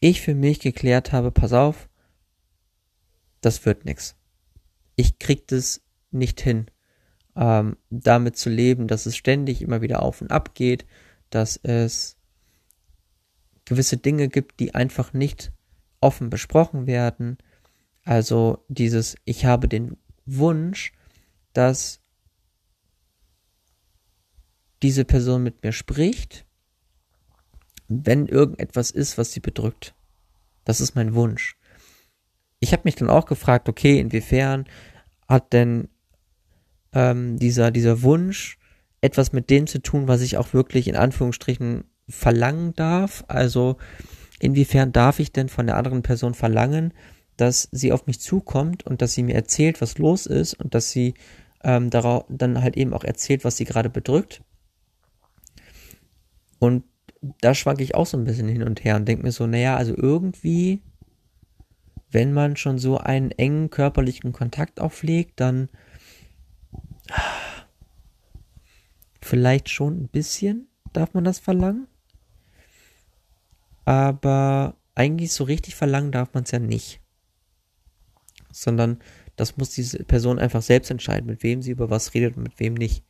ich 0.00 0.20
für 0.20 0.34
mich 0.34 0.60
geklärt 0.60 1.12
habe, 1.12 1.30
pass 1.30 1.52
auf, 1.52 1.88
das 3.40 3.64
wird 3.64 3.84
nix. 3.84 4.16
Ich 4.96 5.18
krieg 5.18 5.46
das 5.48 5.80
nicht 6.10 6.40
hin, 6.40 6.66
ähm, 7.36 7.76
damit 7.90 8.36
zu 8.36 8.50
leben, 8.50 8.88
dass 8.88 9.06
es 9.06 9.16
ständig 9.16 9.62
immer 9.62 9.82
wieder 9.82 10.02
auf 10.02 10.20
und 10.20 10.30
ab 10.30 10.54
geht, 10.54 10.86
dass 11.30 11.56
es 11.62 12.16
gewisse 13.64 13.96
Dinge 13.96 14.28
gibt, 14.28 14.60
die 14.60 14.74
einfach 14.74 15.12
nicht 15.12 15.52
offen 16.00 16.30
besprochen 16.30 16.86
werden. 16.86 17.38
Also 18.04 18.64
dieses, 18.68 19.16
ich 19.24 19.46
habe 19.46 19.68
den 19.68 19.96
Wunsch, 20.26 20.92
dass 21.52 22.00
diese 24.82 25.04
Person 25.04 25.42
mit 25.42 25.62
mir 25.62 25.72
spricht, 25.72 26.44
wenn 28.02 28.26
irgendetwas 28.26 28.90
ist, 28.90 29.18
was 29.18 29.32
sie 29.32 29.40
bedrückt. 29.40 29.94
Das 30.64 30.80
ist 30.80 30.94
mein 30.94 31.14
Wunsch. 31.14 31.56
Ich 32.60 32.72
habe 32.72 32.82
mich 32.84 32.94
dann 32.94 33.10
auch 33.10 33.26
gefragt, 33.26 33.68
okay, 33.68 33.98
inwiefern 33.98 34.66
hat 35.28 35.52
denn 35.52 35.88
ähm, 36.92 37.38
dieser, 37.38 37.70
dieser 37.70 38.02
Wunsch 38.02 38.58
etwas 39.00 39.32
mit 39.32 39.50
dem 39.50 39.66
zu 39.66 39.82
tun, 39.82 40.08
was 40.08 40.22
ich 40.22 40.38
auch 40.38 40.54
wirklich 40.54 40.88
in 40.88 40.96
Anführungsstrichen 40.96 41.84
verlangen 42.08 42.74
darf. 42.74 43.24
Also 43.28 43.76
inwiefern 44.38 44.92
darf 44.92 45.18
ich 45.18 45.32
denn 45.32 45.48
von 45.48 45.66
der 45.66 45.76
anderen 45.76 46.02
Person 46.02 46.34
verlangen, 46.34 46.94
dass 47.36 47.68
sie 47.72 47.92
auf 47.92 48.06
mich 48.06 48.20
zukommt 48.20 48.86
und 48.86 49.02
dass 49.02 49.12
sie 49.12 49.22
mir 49.22 49.34
erzählt, 49.34 49.80
was 49.80 49.98
los 49.98 50.26
ist 50.26 50.54
und 50.54 50.74
dass 50.74 50.90
sie 50.90 51.14
ähm, 51.62 51.90
dann 51.90 52.62
halt 52.62 52.76
eben 52.76 52.94
auch 52.94 53.04
erzählt, 53.04 53.44
was 53.44 53.56
sie 53.56 53.64
gerade 53.64 53.90
bedrückt. 53.90 54.42
Und 56.58 56.84
da 57.40 57.54
schwanke 57.54 57.82
ich 57.82 57.94
auch 57.94 58.06
so 58.06 58.16
ein 58.16 58.24
bisschen 58.24 58.48
hin 58.48 58.62
und 58.62 58.84
her 58.84 58.96
und 58.96 59.06
denke 59.06 59.24
mir 59.24 59.32
so, 59.32 59.46
naja, 59.46 59.76
also 59.76 59.94
irgendwie, 59.96 60.82
wenn 62.10 62.32
man 62.32 62.56
schon 62.56 62.78
so 62.78 62.98
einen 62.98 63.30
engen 63.30 63.70
körperlichen 63.70 64.32
Kontakt 64.32 64.80
auflegt, 64.80 65.40
dann 65.40 65.68
vielleicht 69.20 69.68
schon 69.68 70.02
ein 70.02 70.08
bisschen 70.08 70.68
darf 70.92 71.14
man 71.14 71.24
das 71.24 71.38
verlangen 71.38 71.86
aber 73.84 74.76
eigentlich 74.94 75.32
so 75.32 75.44
richtig 75.44 75.74
verlangen 75.74 76.12
darf 76.12 76.32
man 76.34 76.44
es 76.44 76.50
ja 76.50 76.58
nicht. 76.58 77.00
Sondern 78.52 79.00
das 79.36 79.56
muss 79.56 79.70
diese 79.70 80.04
Person 80.04 80.38
einfach 80.38 80.62
selbst 80.62 80.90
entscheiden, 80.90 81.26
mit 81.26 81.42
wem 81.42 81.60
sie 81.60 81.72
über 81.72 81.90
was 81.90 82.14
redet 82.14 82.36
und 82.36 82.44
mit 82.44 82.60
wem 82.60 82.74
nicht. 82.74 83.04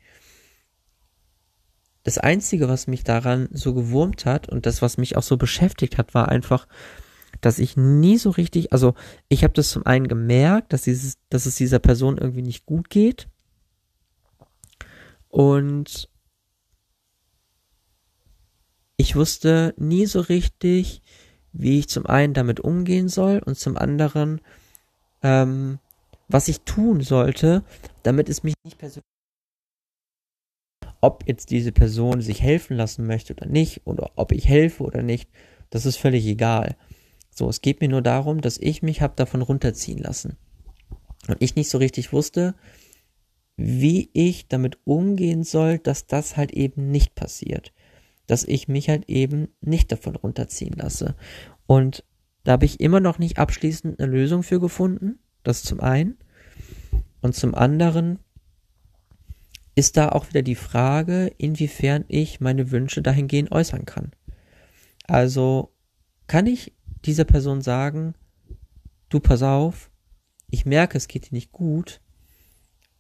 Das 2.05 2.19
Einzige, 2.19 2.69
was 2.69 2.87
mich 2.87 3.03
daran 3.03 3.49
so 3.51 3.73
gewurmt 3.75 4.27
hat 4.27 4.49
und 4.49 4.67
das, 4.67 4.83
was 4.83 4.99
mich 4.99 5.17
auch 5.17 5.23
so 5.23 5.38
beschäftigt 5.38 5.97
hat, 5.97 6.12
war 6.12 6.29
einfach, 6.29 6.69
dass 7.40 7.59
ich 7.59 7.77
nie 7.77 8.19
so 8.19 8.31
richtig, 8.31 8.73
also 8.73 8.95
ich 9.29 9.43
habe 9.43 9.55
das 9.55 9.71
zum 9.71 9.87
einen 9.87 10.07
gemerkt, 10.07 10.73
dass, 10.73 10.83
dieses, 10.83 11.17
dass 11.31 11.47
es 11.47 11.57
dieser 11.57 11.79
Person 11.79 12.19
irgendwie 12.19 12.43
nicht 12.43 12.67
gut 12.67 12.90
geht. 12.90 13.29
Und 15.29 16.11
ich 18.97 19.17
wusste 19.17 19.75
nie 19.79 20.05
so 20.05 20.21
richtig, 20.21 21.03
wie 21.53 21.79
ich 21.79 21.88
zum 21.88 22.05
einen 22.05 22.35
damit 22.35 22.61
umgehen 22.61 23.09
soll 23.09 23.40
und 23.45 23.59
zum 23.59 23.79
anderen, 23.79 24.43
ähm, 25.23 25.79
was 26.29 26.49
ich 26.49 26.61
tun 26.61 27.01
sollte, 27.01 27.62
damit 28.03 28.29
es 28.29 28.43
mich 28.43 28.55
nicht 28.62 28.77
persönlich 28.77 29.13
ob 31.05 31.25
jetzt 31.27 31.51
diese 31.51 31.73
Person 31.73 32.21
sich 32.21 32.43
helfen 32.43 32.77
lassen 32.77 33.07
möchte 33.07 33.35
oder 33.35 33.47
nicht, 33.47 33.83
oder 33.85 34.12
ob 34.17 34.33
ich 34.33 34.49
helfe 34.49 34.83
oder 34.83 35.03
nicht, 35.03 35.29
das 35.71 35.87
ist 35.87 35.97
völlig 35.97 36.27
egal. 36.27 36.77
So, 37.31 37.49
es 37.49 37.61
geht 37.61 37.81
mir 37.81 37.88
nur 37.88 38.03
darum, 38.03 38.40
dass 38.40 38.59
ich 38.59 38.83
mich 38.83 39.03
habe 39.03 39.14
davon 39.17 39.43
runterziehen 39.43 39.99
lassen. 39.99 40.37
Und 41.29 41.37
ich 41.40 41.57
nicht 41.57 41.69
so 41.69 41.79
richtig 41.79 42.12
wusste, 42.12 42.55
wie 43.57 44.11
ich 44.12 44.49
damit 44.49 44.79
umgehen 44.85 45.43
soll, 45.43 45.79
dass 45.79 46.07
das 46.07 46.37
halt 46.37 46.53
eben 46.53 46.90
nicht 46.90 47.14
passiert 47.14 47.73
dass 48.27 48.45
ich 48.45 48.69
mich 48.69 48.88
halt 48.88 49.09
eben 49.09 49.49
nicht 49.61 49.93
davon 49.93 50.17
runterziehen 50.17 50.75
lasse. 50.75 51.14
Und 51.67 52.05
da 52.43 52.53
habe 52.53 52.64
ich 52.64 52.81
immer 52.81 53.01
noch 53.01 53.19
nicht 53.19 53.38
abschließend 53.38 54.01
eine 54.01 54.11
Lösung 54.11 54.43
für 54.43 54.61
gefunden. 54.61 55.19
Das 55.43 55.62
zum 55.62 55.81
einen. 55.81 56.17
Und 57.21 57.35
zum 57.35 57.55
anderen 57.55 58.19
ist 59.75 59.97
da 59.97 60.11
auch 60.11 60.29
wieder 60.29 60.43
die 60.43 60.55
Frage, 60.55 61.33
inwiefern 61.39 62.05
ich 62.09 62.41
meine 62.41 62.71
Wünsche 62.71 63.03
dahingehend 63.03 63.51
äußern 63.53 63.85
kann. 63.85 64.13
Also 65.07 65.75
kann 66.27 66.47
ich 66.47 66.73
dieser 67.05 67.25
Person 67.25 67.61
sagen, 67.61 68.15
du 69.09 69.21
pass 69.21 69.43
auf, 69.43 69.91
ich 70.51 70.65
merke, 70.65 70.97
es 70.97 71.09
geht 71.09 71.31
dir 71.31 71.35
nicht 71.35 71.53
gut 71.53 72.01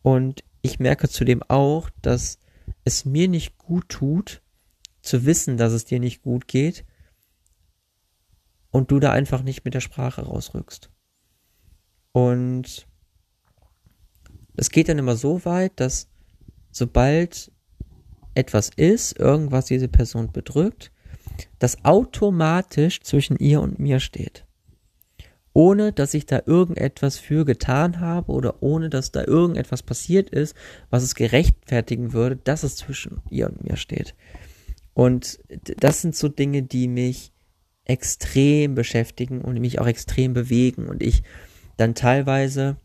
und 0.02 0.44
ich 0.62 0.78
merke 0.78 1.08
zudem 1.08 1.42
auch, 1.42 1.90
dass 2.02 2.38
es 2.84 3.04
mir 3.04 3.28
nicht 3.28 3.58
gut 3.58 3.88
tut, 3.88 4.42
zu 5.00 5.24
wissen, 5.24 5.56
dass 5.56 5.72
es 5.72 5.84
dir 5.84 6.00
nicht 6.00 6.22
gut 6.22 6.48
geht 6.48 6.84
und 8.70 8.90
du 8.90 8.98
da 8.98 9.12
einfach 9.12 9.42
nicht 9.42 9.64
mit 9.64 9.74
der 9.74 9.80
Sprache 9.80 10.22
rausrückst. 10.22 10.90
Und 12.12 12.86
es 14.56 14.70
geht 14.70 14.88
dann 14.88 14.98
immer 14.98 15.16
so 15.16 15.44
weit, 15.44 15.78
dass 15.80 16.08
sobald 16.74 17.52
etwas 18.34 18.70
ist, 18.76 19.18
irgendwas 19.18 19.66
diese 19.66 19.88
Person 19.88 20.32
bedrückt, 20.32 20.90
das 21.58 21.84
automatisch 21.84 23.00
zwischen 23.00 23.38
ihr 23.38 23.60
und 23.60 23.78
mir 23.78 24.00
steht. 24.00 24.44
Ohne 25.52 25.92
dass 25.92 26.14
ich 26.14 26.26
da 26.26 26.42
irgendetwas 26.46 27.16
für 27.16 27.44
getan 27.44 28.00
habe 28.00 28.32
oder 28.32 28.60
ohne 28.60 28.90
dass 28.90 29.12
da 29.12 29.24
irgendetwas 29.24 29.84
passiert 29.84 30.30
ist, 30.30 30.56
was 30.90 31.04
es 31.04 31.14
gerechtfertigen 31.14 32.12
würde, 32.12 32.36
dass 32.36 32.64
es 32.64 32.76
zwischen 32.76 33.22
ihr 33.30 33.48
und 33.48 33.62
mir 33.62 33.76
steht. 33.76 34.16
Und 34.94 35.38
das 35.78 36.02
sind 36.02 36.16
so 36.16 36.28
Dinge, 36.28 36.64
die 36.64 36.88
mich 36.88 37.32
extrem 37.84 38.74
beschäftigen 38.74 39.42
und 39.42 39.60
mich 39.60 39.78
auch 39.78 39.86
extrem 39.86 40.32
bewegen 40.32 40.88
und 40.88 41.02
ich 41.02 41.22
dann 41.76 41.94
teilweise 41.94 42.76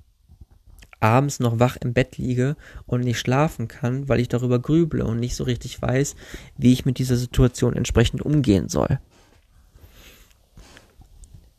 abends 1.00 1.40
noch 1.40 1.60
wach 1.60 1.78
im 1.78 1.94
Bett 1.94 2.18
liege 2.18 2.56
und 2.86 3.02
nicht 3.02 3.20
schlafen 3.20 3.68
kann, 3.68 4.10
weil 4.10 4.20
ich 4.20 4.28
darüber 4.28 4.60
grüble 4.60 5.06
und 5.06 5.20
nicht 5.20 5.36
so 5.36 5.44
richtig 5.44 5.82
weiß, 5.82 6.16
wie 6.58 6.74
ich 6.74 6.86
mit 6.86 6.98
dieser 6.98 7.16
Situation 7.16 7.76
entsprechend 7.76 8.22
umgehen 8.22 8.70
soll. 8.70 9.00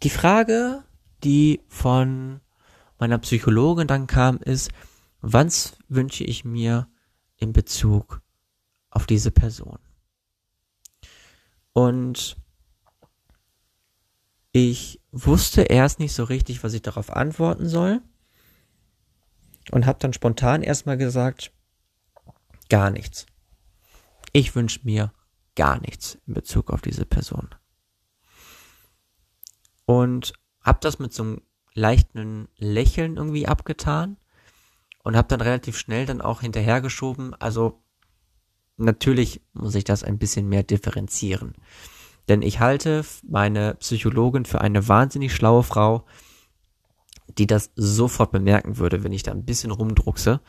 Die 0.02 0.10
Frage, 0.10 0.82
die 1.24 1.60
von 1.68 2.40
meiner 2.98 3.18
Psychologin 3.18 3.86
dann 3.86 4.06
kam, 4.06 4.38
ist, 4.38 4.70
was 5.20 5.76
wünsche 5.88 6.24
ich 6.24 6.44
mir 6.44 6.88
in 7.36 7.52
Bezug 7.52 8.22
auf 8.90 9.06
diese 9.06 9.30
Person? 9.30 9.78
Und 11.72 12.36
ich 14.52 15.00
wusste 15.12 15.62
erst 15.62 15.98
nicht 15.98 16.12
so 16.12 16.24
richtig, 16.24 16.64
was 16.64 16.74
ich 16.74 16.82
darauf 16.82 17.10
antworten 17.10 17.68
soll 17.68 18.02
und 19.70 19.86
habe 19.86 19.98
dann 19.98 20.12
spontan 20.12 20.62
erstmal 20.62 20.96
gesagt, 20.96 21.52
gar 22.68 22.90
nichts. 22.90 23.26
Ich 24.32 24.54
wünsche 24.54 24.80
mir 24.84 25.12
gar 25.56 25.80
nichts 25.80 26.18
in 26.26 26.34
Bezug 26.34 26.70
auf 26.70 26.80
diese 26.80 27.04
Person. 27.04 27.48
Und 29.84 30.32
habe 30.62 30.78
das 30.80 30.98
mit 30.98 31.12
so 31.12 31.22
einem 31.22 31.42
leichten 31.74 32.48
Lächeln 32.56 33.16
irgendwie 33.16 33.46
abgetan 33.48 34.16
und 35.02 35.16
habe 35.16 35.28
dann 35.28 35.40
relativ 35.40 35.78
schnell 35.78 36.06
dann 36.06 36.20
auch 36.20 36.42
hinterhergeschoben, 36.42 37.34
also 37.34 37.82
natürlich 38.76 39.42
muss 39.52 39.74
ich 39.74 39.84
das 39.84 40.04
ein 40.04 40.18
bisschen 40.18 40.48
mehr 40.48 40.62
differenzieren. 40.62 41.54
Denn 42.28 42.42
ich 42.42 42.60
halte 42.60 43.04
meine 43.26 43.74
Psychologin 43.76 44.44
für 44.44 44.60
eine 44.60 44.86
wahnsinnig 44.86 45.34
schlaue 45.34 45.62
Frau, 45.62 46.06
die 47.38 47.46
das 47.46 47.72
sofort 47.76 48.32
bemerken 48.32 48.78
würde, 48.78 49.04
wenn 49.04 49.12
ich 49.12 49.22
da 49.22 49.32
ein 49.32 49.44
bisschen 49.44 49.70
rumdruckse. 49.70 50.40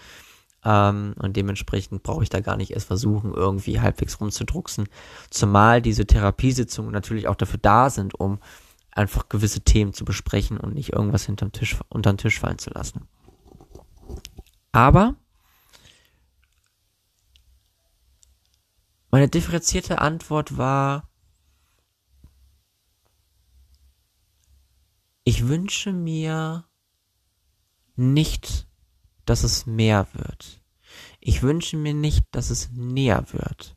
Ähm, 0.64 1.16
und 1.18 1.36
dementsprechend 1.38 2.04
brauche 2.04 2.24
ich 2.24 2.30
da 2.30 2.40
gar 2.40 2.58
nicht 2.58 2.72
erst 2.72 2.88
versuchen, 2.88 3.34
irgendwie 3.34 3.80
halbwegs 3.80 4.20
rumzudrucksen. 4.20 4.88
Zumal 5.30 5.82
diese 5.82 6.06
Therapiesitzungen 6.06 6.92
natürlich 6.92 7.28
auch 7.28 7.36
dafür 7.36 7.60
da 7.62 7.90
sind, 7.90 8.20
um 8.20 8.40
einfach 8.92 9.30
gewisse 9.30 9.62
Themen 9.62 9.94
zu 9.94 10.06
besprechen 10.06 10.58
und 10.58 10.74
nicht 10.74 10.94
irgendwas 10.94 11.26
hinterm 11.26 11.52
Tisch, 11.52 11.78
unter 11.90 12.12
den 12.14 12.18
Tisch 12.18 12.40
fallen 12.40 12.60
zu 12.60 12.70
lassen. 12.70 13.08
Aber 14.72 15.16
meine 19.10 19.28
differenzierte 19.28 20.00
Antwort 20.00 20.58
war, 20.58 21.10
ich 25.24 25.48
wünsche 25.48 25.94
mir 25.94 26.66
nicht, 27.96 28.68
dass 29.26 29.44
es 29.44 29.66
mehr 29.66 30.08
wird. 30.14 30.62
Ich 31.20 31.44
wünsche 31.44 31.78
mir 31.78 31.94
nicht, 31.94 32.26
dass 32.32 32.50
es 32.50 32.72
näher 32.72 33.26
wird, 33.32 33.76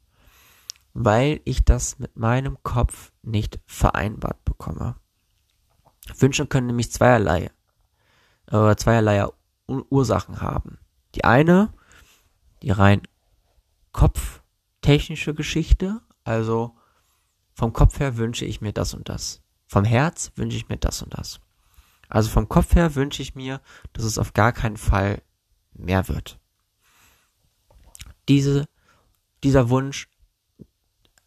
weil 0.93 1.41
ich 1.45 1.65
das 1.65 1.99
mit 1.99 2.17
meinem 2.17 2.63
Kopf 2.63 3.13
nicht 3.23 3.61
vereinbart 3.67 4.45
bekomme. 4.45 4.97
Wünsche 6.19 6.47
können 6.47 6.67
nämlich 6.67 6.91
zweierlei, 6.93 7.51
äh, 8.47 8.77
zweierlei 8.77 9.27
Ursachen 9.67 10.41
haben. 10.41 10.79
Die 11.15 11.25
eine, 11.25 11.73
die 12.63 12.71
rein 12.71 13.03
kopftechnische 13.93 15.35
Geschichte, 15.35 16.01
also 16.25 16.77
vom 17.55 17.73
Kopf 17.73 18.01
her 18.01 18.17
wünsche 18.17 18.45
ich 18.45 18.61
mir 18.61 18.73
das 18.73 18.95
und 18.95 19.09
das. 19.09 19.43
Vom 19.67 19.85
Herz 19.85 20.33
wünsche 20.35 20.57
ich 20.57 20.69
mir 20.69 20.77
das 20.77 21.03
und 21.03 21.17
das. 21.17 21.41
Also 22.09 22.31
vom 22.31 22.49
Kopf 22.49 22.75
her 22.75 22.95
wünsche 22.95 23.23
ich 23.23 23.35
mir, 23.35 23.61
dass 23.93 24.05
es 24.05 24.19
auf 24.19 24.33
gar 24.33 24.53
keinen 24.53 24.77
Fall 24.77 25.23
mehr 25.73 26.09
wird. 26.09 26.39
Diese, 28.29 28.67
dieser 29.43 29.69
Wunsch 29.69 30.09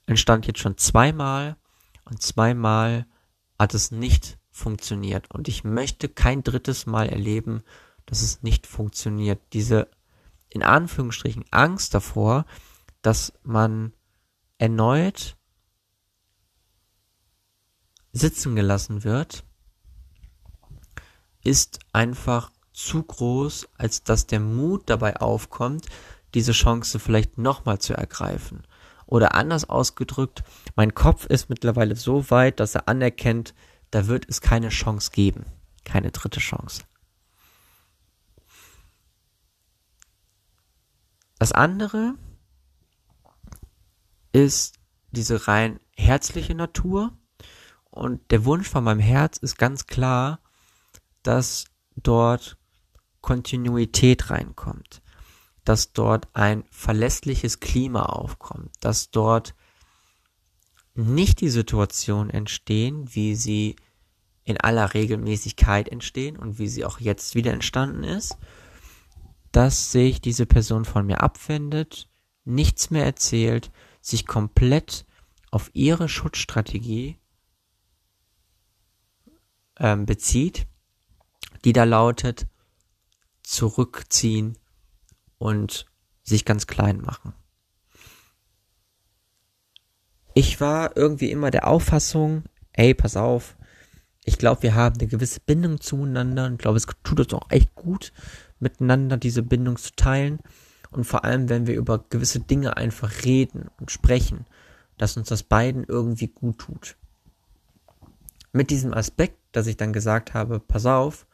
entstand 0.06 0.48
jetzt 0.48 0.60
schon 0.60 0.78
zweimal 0.78 1.58
und 2.06 2.22
zweimal 2.22 3.06
hat 3.60 3.74
es 3.74 3.92
nicht 3.92 4.38
funktioniert. 4.50 5.30
Und 5.32 5.48
ich 5.48 5.64
möchte 5.64 6.10
kein 6.10 6.44
drittes 6.44 6.86
Mal 6.86 7.10
erleben, 7.10 7.64
dass 8.06 8.22
es 8.22 8.42
nicht 8.42 8.66
funktioniert. 8.66 9.40
Diese 9.54 9.90
in 10.50 10.64
Anführungsstrichen 10.64 11.46
Angst 11.52 11.94
davor, 11.94 12.46
dass 13.02 13.34
man 13.44 13.94
erneut 14.58 15.38
sitzen 18.14 18.56
gelassen 18.56 19.04
wird 19.04 19.44
ist 21.48 21.80
einfach 21.94 22.52
zu 22.74 23.02
groß, 23.02 23.70
als 23.78 24.04
dass 24.04 24.28
der 24.28 24.42
Mut 24.42 24.90
dabei 24.90 25.16
aufkommt, 25.16 25.86
diese 26.34 26.52
Chance 26.52 27.00
vielleicht 27.00 27.38
nochmal 27.38 27.80
zu 27.80 27.94
ergreifen. 27.94 28.68
Oder 29.06 29.34
anders 29.34 29.70
ausgedrückt, 29.70 30.44
mein 30.76 30.94
Kopf 30.94 31.26
ist 31.26 31.50
mittlerweile 31.50 31.96
so 31.96 32.30
weit, 32.30 32.60
dass 32.60 32.76
er 32.76 32.90
anerkennt, 32.90 33.54
da 33.92 34.08
wird 34.08 34.26
es 34.28 34.42
keine 34.42 34.68
Chance 34.68 35.12
geben. 35.12 35.46
Keine 35.86 36.12
dritte 36.12 36.42
Chance. 36.42 36.84
Das 41.40 41.54
andere 41.54 42.16
ist 44.34 44.76
diese 45.12 45.48
rein 45.48 45.80
herzliche 45.96 46.56
Natur. 46.56 47.18
Und 47.86 48.32
der 48.32 48.44
Wunsch 48.44 48.68
von 48.68 48.84
meinem 48.84 49.00
Herz 49.00 49.38
ist 49.38 49.58
ganz 49.58 49.88
klar, 49.88 50.42
dass 51.28 51.66
dort 51.98 52.58
Kontinuität 53.20 54.30
reinkommt, 54.30 55.02
dass 55.66 55.92
dort 55.92 56.30
ein 56.34 56.64
verlässliches 56.72 57.60
Klima 57.60 58.04
aufkommt, 58.04 58.72
dass 58.80 59.12
dort 59.12 59.54
nicht 60.94 61.42
die 61.42 61.50
Situationen 61.50 62.30
entstehen, 62.30 63.14
wie 63.14 63.36
sie 63.36 63.76
in 64.46 64.58
aller 64.62 64.94
Regelmäßigkeit 64.94 65.90
entstehen 65.90 66.38
und 66.38 66.60
wie 66.60 66.70
sie 66.70 66.86
auch 66.86 67.02
jetzt 67.02 67.36
wieder 67.36 67.52
entstanden 67.52 68.06
ist, 68.06 68.38
dass 69.52 69.92
sich 69.92 70.22
diese 70.22 70.46
Person 70.46 70.86
von 70.86 71.06
mir 71.06 71.22
abwendet, 71.22 72.10
nichts 72.46 72.90
mehr 72.90 73.04
erzählt, 73.04 73.70
sich 74.00 74.26
komplett 74.26 75.06
auf 75.52 75.72
ihre 75.74 76.08
Schutzstrategie 76.08 77.20
ähm, 79.78 80.06
bezieht 80.06 80.68
die 81.68 81.74
da 81.74 81.84
lautet, 81.84 82.48
zurückziehen 83.44 84.58
und 85.38 85.86
sich 86.24 86.46
ganz 86.46 86.66
klein 86.66 87.02
machen. 87.02 87.34
Ich 90.34 90.62
war 90.62 90.96
irgendwie 90.96 91.30
immer 91.30 91.52
der 91.52 91.68
Auffassung, 91.68 92.44
ey, 92.72 92.94
pass 92.94 93.18
auf, 93.18 93.58
ich 94.24 94.38
glaube, 94.38 94.64
wir 94.64 94.76
haben 94.76 94.98
eine 94.98 95.10
gewisse 95.10 95.42
Bindung 95.42 95.82
zueinander 95.82 96.46
und 96.46 96.58
glaube, 96.58 96.78
es 96.78 96.88
tut 97.04 97.20
uns 97.20 97.34
auch 97.34 97.52
echt 97.52 97.76
gut, 97.76 98.14
miteinander 98.60 99.18
diese 99.18 99.44
Bindung 99.44 99.76
zu 99.76 99.94
teilen. 99.94 100.40
Und 100.92 101.04
vor 101.04 101.26
allem, 101.26 101.50
wenn 101.50 101.68
wir 101.68 101.76
über 101.76 102.06
gewisse 102.10 102.40
Dinge 102.40 102.78
einfach 102.78 103.26
reden 103.26 103.70
und 103.78 103.92
sprechen, 103.92 104.46
dass 104.98 105.18
uns 105.18 105.28
das 105.28 105.44
beiden 105.44 105.84
irgendwie 105.84 106.28
gut 106.30 106.60
tut. 106.60 106.96
Mit 108.54 108.70
diesem 108.70 108.94
Aspekt, 108.94 109.38
dass 109.52 109.68
ich 109.68 109.76
dann 109.76 109.92
gesagt 109.92 110.34
habe, 110.34 110.62
pass 110.62 110.86
auf, 110.86 111.28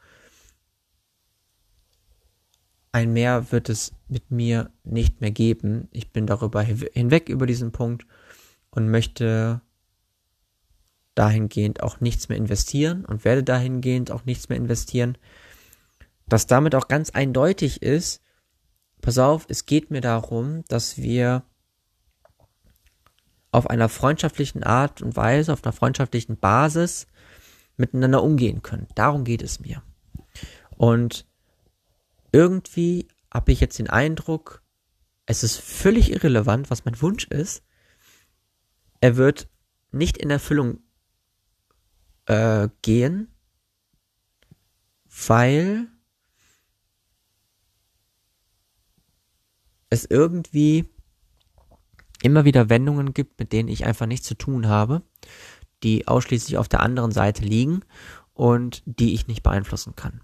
ein 2.94 3.12
Mehr 3.12 3.50
wird 3.50 3.68
es 3.68 3.92
mit 4.06 4.30
mir 4.30 4.70
nicht 4.84 5.20
mehr 5.20 5.32
geben. 5.32 5.88
Ich 5.90 6.12
bin 6.12 6.28
darüber 6.28 6.62
hinweg 6.62 7.28
über 7.28 7.44
diesen 7.44 7.72
Punkt 7.72 8.06
und 8.70 8.88
möchte 8.88 9.60
dahingehend 11.16 11.82
auch 11.82 12.00
nichts 12.00 12.28
mehr 12.28 12.38
investieren 12.38 13.04
und 13.04 13.24
werde 13.24 13.42
dahingehend 13.42 14.12
auch 14.12 14.24
nichts 14.26 14.48
mehr 14.48 14.58
investieren, 14.58 15.18
dass 16.28 16.46
damit 16.46 16.76
auch 16.76 16.86
ganz 16.86 17.10
eindeutig 17.10 17.82
ist, 17.82 18.22
pass 19.00 19.18
auf, 19.18 19.46
es 19.48 19.66
geht 19.66 19.90
mir 19.90 20.00
darum, 20.00 20.62
dass 20.68 20.96
wir 20.96 21.42
auf 23.50 23.68
einer 23.68 23.88
freundschaftlichen 23.88 24.62
Art 24.62 25.02
und 25.02 25.16
Weise, 25.16 25.52
auf 25.52 25.64
einer 25.64 25.72
freundschaftlichen 25.72 26.36
Basis 26.36 27.08
miteinander 27.76 28.22
umgehen 28.22 28.62
können. 28.62 28.86
Darum 28.94 29.24
geht 29.24 29.42
es 29.42 29.58
mir. 29.58 29.82
Und 30.76 31.26
irgendwie 32.34 33.06
habe 33.32 33.52
ich 33.52 33.60
jetzt 33.60 33.78
den 33.78 33.88
Eindruck, 33.88 34.62
es 35.24 35.44
ist 35.44 35.56
völlig 35.56 36.10
irrelevant, 36.10 36.68
was 36.68 36.84
mein 36.84 37.00
Wunsch 37.00 37.28
ist. 37.28 37.62
Er 39.00 39.16
wird 39.16 39.48
nicht 39.92 40.18
in 40.18 40.30
Erfüllung 40.30 40.80
äh, 42.26 42.68
gehen, 42.82 43.28
weil 45.28 45.86
es 49.90 50.04
irgendwie 50.04 50.90
immer 52.20 52.44
wieder 52.44 52.68
Wendungen 52.68 53.14
gibt, 53.14 53.38
mit 53.38 53.52
denen 53.52 53.68
ich 53.68 53.86
einfach 53.86 54.06
nichts 54.06 54.26
zu 54.26 54.34
tun 54.34 54.66
habe, 54.66 55.02
die 55.84 56.08
ausschließlich 56.08 56.58
auf 56.58 56.68
der 56.68 56.80
anderen 56.80 57.12
Seite 57.12 57.44
liegen 57.44 57.84
und 58.32 58.82
die 58.86 59.14
ich 59.14 59.28
nicht 59.28 59.44
beeinflussen 59.44 59.94
kann. 59.94 60.20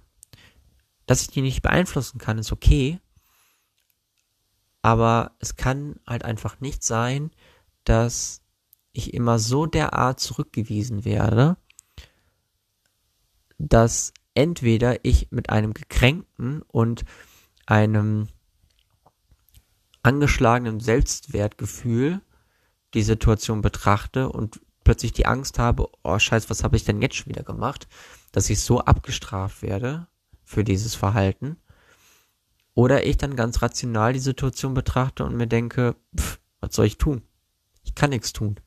Dass 1.10 1.22
ich 1.22 1.30
die 1.30 1.42
nicht 1.42 1.60
beeinflussen 1.60 2.18
kann, 2.18 2.38
ist 2.38 2.52
okay, 2.52 3.00
aber 4.80 5.32
es 5.40 5.56
kann 5.56 5.98
halt 6.06 6.24
einfach 6.24 6.60
nicht 6.60 6.84
sein, 6.84 7.32
dass 7.82 8.42
ich 8.92 9.12
immer 9.12 9.40
so 9.40 9.66
derart 9.66 10.20
zurückgewiesen 10.20 11.04
werde, 11.04 11.56
dass 13.58 14.12
entweder 14.34 15.04
ich 15.04 15.32
mit 15.32 15.50
einem 15.50 15.74
gekränkten 15.74 16.62
und 16.62 17.04
einem 17.66 18.28
angeschlagenem 20.04 20.78
Selbstwertgefühl 20.78 22.20
die 22.94 23.02
Situation 23.02 23.62
betrachte 23.62 24.28
und 24.28 24.60
plötzlich 24.84 25.12
die 25.12 25.26
Angst 25.26 25.58
habe, 25.58 25.88
oh 26.04 26.20
scheiß, 26.20 26.50
was 26.50 26.62
habe 26.62 26.76
ich 26.76 26.84
denn 26.84 27.02
jetzt 27.02 27.16
schon 27.16 27.32
wieder 27.32 27.42
gemacht, 27.42 27.88
dass 28.30 28.48
ich 28.48 28.60
so 28.60 28.78
abgestraft 28.78 29.62
werde 29.62 30.06
für 30.50 30.64
dieses 30.64 30.96
Verhalten. 30.96 31.58
Oder 32.74 33.06
ich 33.06 33.16
dann 33.16 33.36
ganz 33.36 33.62
rational 33.62 34.12
die 34.12 34.18
Situation 34.18 34.74
betrachte 34.74 35.24
und 35.24 35.36
mir 35.36 35.46
denke, 35.46 35.94
pff, 36.18 36.40
was 36.60 36.74
soll 36.74 36.86
ich 36.86 36.98
tun? 36.98 37.22
Ich 37.84 37.94
kann 37.94 38.10
nichts 38.10 38.32
tun. 38.32 38.58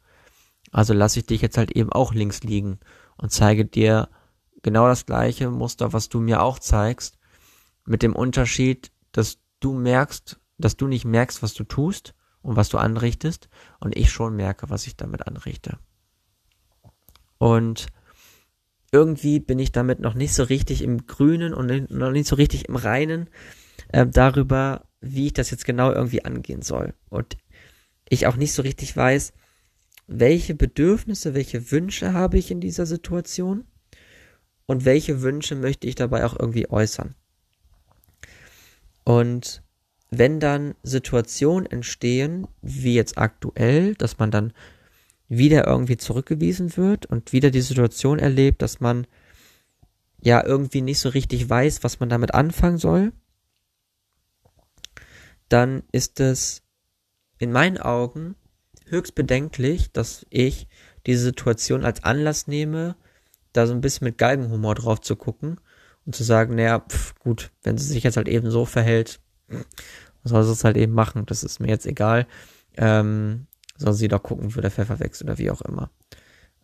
Also 0.71 0.93
lasse 0.93 1.19
ich 1.19 1.25
dich 1.25 1.41
jetzt 1.41 1.57
halt 1.57 1.71
eben 1.71 1.91
auch 1.91 2.13
links 2.13 2.41
liegen 2.41 2.79
und 3.17 3.33
zeige 3.33 3.65
dir 3.65 4.07
genau 4.61 4.87
das 4.87 5.05
gleiche 5.05 5.49
Muster, 5.49 5.91
was 5.91 6.07
du 6.07 6.21
mir 6.21 6.41
auch 6.41 6.57
zeigst, 6.57 7.17
mit 7.85 8.01
dem 8.01 8.15
Unterschied, 8.15 8.93
dass 9.11 9.39
du 9.59 9.73
merkst, 9.73 10.39
dass 10.57 10.77
du 10.77 10.87
nicht 10.87 11.03
merkst, 11.03 11.43
was 11.43 11.53
du 11.53 11.65
tust 11.65 12.15
und 12.41 12.55
was 12.55 12.69
du 12.69 12.77
anrichtest 12.77 13.49
und 13.81 13.97
ich 13.97 14.09
schon 14.09 14.37
merke, 14.37 14.69
was 14.69 14.87
ich 14.87 14.95
damit 14.95 15.27
anrichte. 15.27 15.79
Und 17.37 17.87
irgendwie 18.93 19.39
bin 19.39 19.59
ich 19.59 19.71
damit 19.71 19.99
noch 19.99 20.13
nicht 20.13 20.33
so 20.33 20.43
richtig 20.43 20.83
im 20.83 21.07
Grünen 21.07 21.53
und 21.53 21.91
noch 21.91 22.11
nicht 22.11 22.27
so 22.27 22.35
richtig 22.35 22.69
im 22.69 22.75
Reinen 22.75 23.29
äh, 23.89 24.05
darüber, 24.05 24.87
wie 25.01 25.27
ich 25.27 25.33
das 25.33 25.51
jetzt 25.51 25.65
genau 25.65 25.91
irgendwie 25.91 26.23
angehen 26.23 26.61
soll. 26.61 26.93
Und 27.09 27.35
ich 28.07 28.27
auch 28.27 28.35
nicht 28.35 28.53
so 28.53 28.61
richtig 28.61 28.95
weiß, 28.95 29.33
welche 30.07 30.53
Bedürfnisse, 30.53 31.33
welche 31.33 31.71
Wünsche 31.71 32.13
habe 32.13 32.37
ich 32.37 32.51
in 32.51 32.61
dieser 32.61 32.85
Situation 32.85 33.65
und 34.67 34.85
welche 34.85 35.21
Wünsche 35.21 35.55
möchte 35.55 35.87
ich 35.87 35.95
dabei 35.95 36.25
auch 36.25 36.39
irgendwie 36.39 36.69
äußern. 36.69 37.15
Und 39.03 39.63
wenn 40.11 40.39
dann 40.39 40.75
Situationen 40.83 41.65
entstehen, 41.65 42.47
wie 42.61 42.93
jetzt 42.93 43.17
aktuell, 43.17 43.95
dass 43.95 44.19
man 44.19 44.29
dann 44.29 44.53
wieder 45.29 45.67
irgendwie 45.67 45.97
zurückgewiesen 45.97 46.77
wird 46.77 47.05
und 47.05 47.33
wieder 47.33 47.51
die 47.51 47.61
Situation 47.61 48.19
erlebt, 48.19 48.61
dass 48.61 48.79
man 48.79 49.07
ja 50.21 50.43
irgendwie 50.45 50.81
nicht 50.81 50.99
so 50.99 51.09
richtig 51.09 51.49
weiß, 51.49 51.83
was 51.83 51.99
man 51.99 52.09
damit 52.09 52.33
anfangen 52.33 52.77
soll, 52.77 53.11
dann 55.49 55.83
ist 55.91 56.19
es 56.19 56.63
in 57.37 57.51
meinen 57.51 57.77
Augen 57.77 58.35
höchst 58.85 59.15
bedenklich, 59.15 59.91
dass 59.91 60.25
ich 60.29 60.67
diese 61.05 61.23
Situation 61.23 61.83
als 61.83 62.03
Anlass 62.03 62.47
nehme, 62.47 62.95
da 63.51 63.67
so 63.67 63.73
ein 63.73 63.81
bisschen 63.81 64.05
mit 64.05 64.17
Galgenhumor 64.17 64.75
drauf 64.75 65.01
zu 65.01 65.15
gucken 65.15 65.59
und 66.05 66.15
zu 66.15 66.23
sagen, 66.23 66.55
naja, 66.55 66.79
pf, 66.79 67.15
gut, 67.19 67.51
wenn 67.63 67.77
sie 67.77 67.87
sich 67.87 68.03
jetzt 68.03 68.17
halt 68.17 68.27
eben 68.27 68.49
so 68.49 68.65
verhält, 68.65 69.19
soll 70.23 70.43
sie 70.43 70.51
es 70.51 70.63
halt 70.63 70.77
eben 70.77 70.93
machen. 70.93 71.25
Das 71.25 71.43
ist 71.43 71.59
mir 71.59 71.67
jetzt 71.67 71.85
egal. 71.85 72.27
Ähm, 72.77 73.47
soll 73.83 73.93
sie 73.93 74.07
doch 74.07 74.23
gucken, 74.23 74.55
wo 74.55 74.61
der 74.61 74.71
Pfeffer 74.71 74.99
wächst 74.99 75.21
oder 75.21 75.37
wie 75.37 75.51
auch 75.51 75.61
immer. 75.61 75.91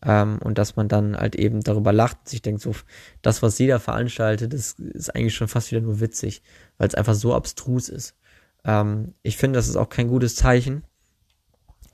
Ähm, 0.01 0.39
und 0.41 0.57
dass 0.57 0.75
man 0.75 0.87
dann 0.87 1.17
halt 1.17 1.35
eben 1.35 1.61
darüber 1.61 1.91
lacht 1.91 2.19
und 2.19 2.29
sich 2.29 2.41
denkt, 2.41 2.61
so, 2.61 2.73
das, 3.21 3.41
was 3.41 3.57
sie 3.57 3.67
da 3.67 3.79
veranstaltet, 3.79 4.53
das 4.53 4.73
ist 4.73 5.13
eigentlich 5.13 5.35
schon 5.35 5.49
fast 5.49 5.71
wieder 5.71 5.81
nur 5.81 5.99
witzig, 5.99 6.41
weil 6.77 6.87
es 6.87 6.95
einfach 6.95 7.15
so 7.15 7.35
abstrus 7.35 7.89
ist. 7.89 8.15
Ähm, 8.63 9.13
ich 9.23 9.37
finde, 9.37 9.57
das 9.57 9.67
ist 9.67 9.75
auch 9.75 9.89
kein 9.89 10.07
gutes 10.07 10.35
Zeichen. 10.35 10.83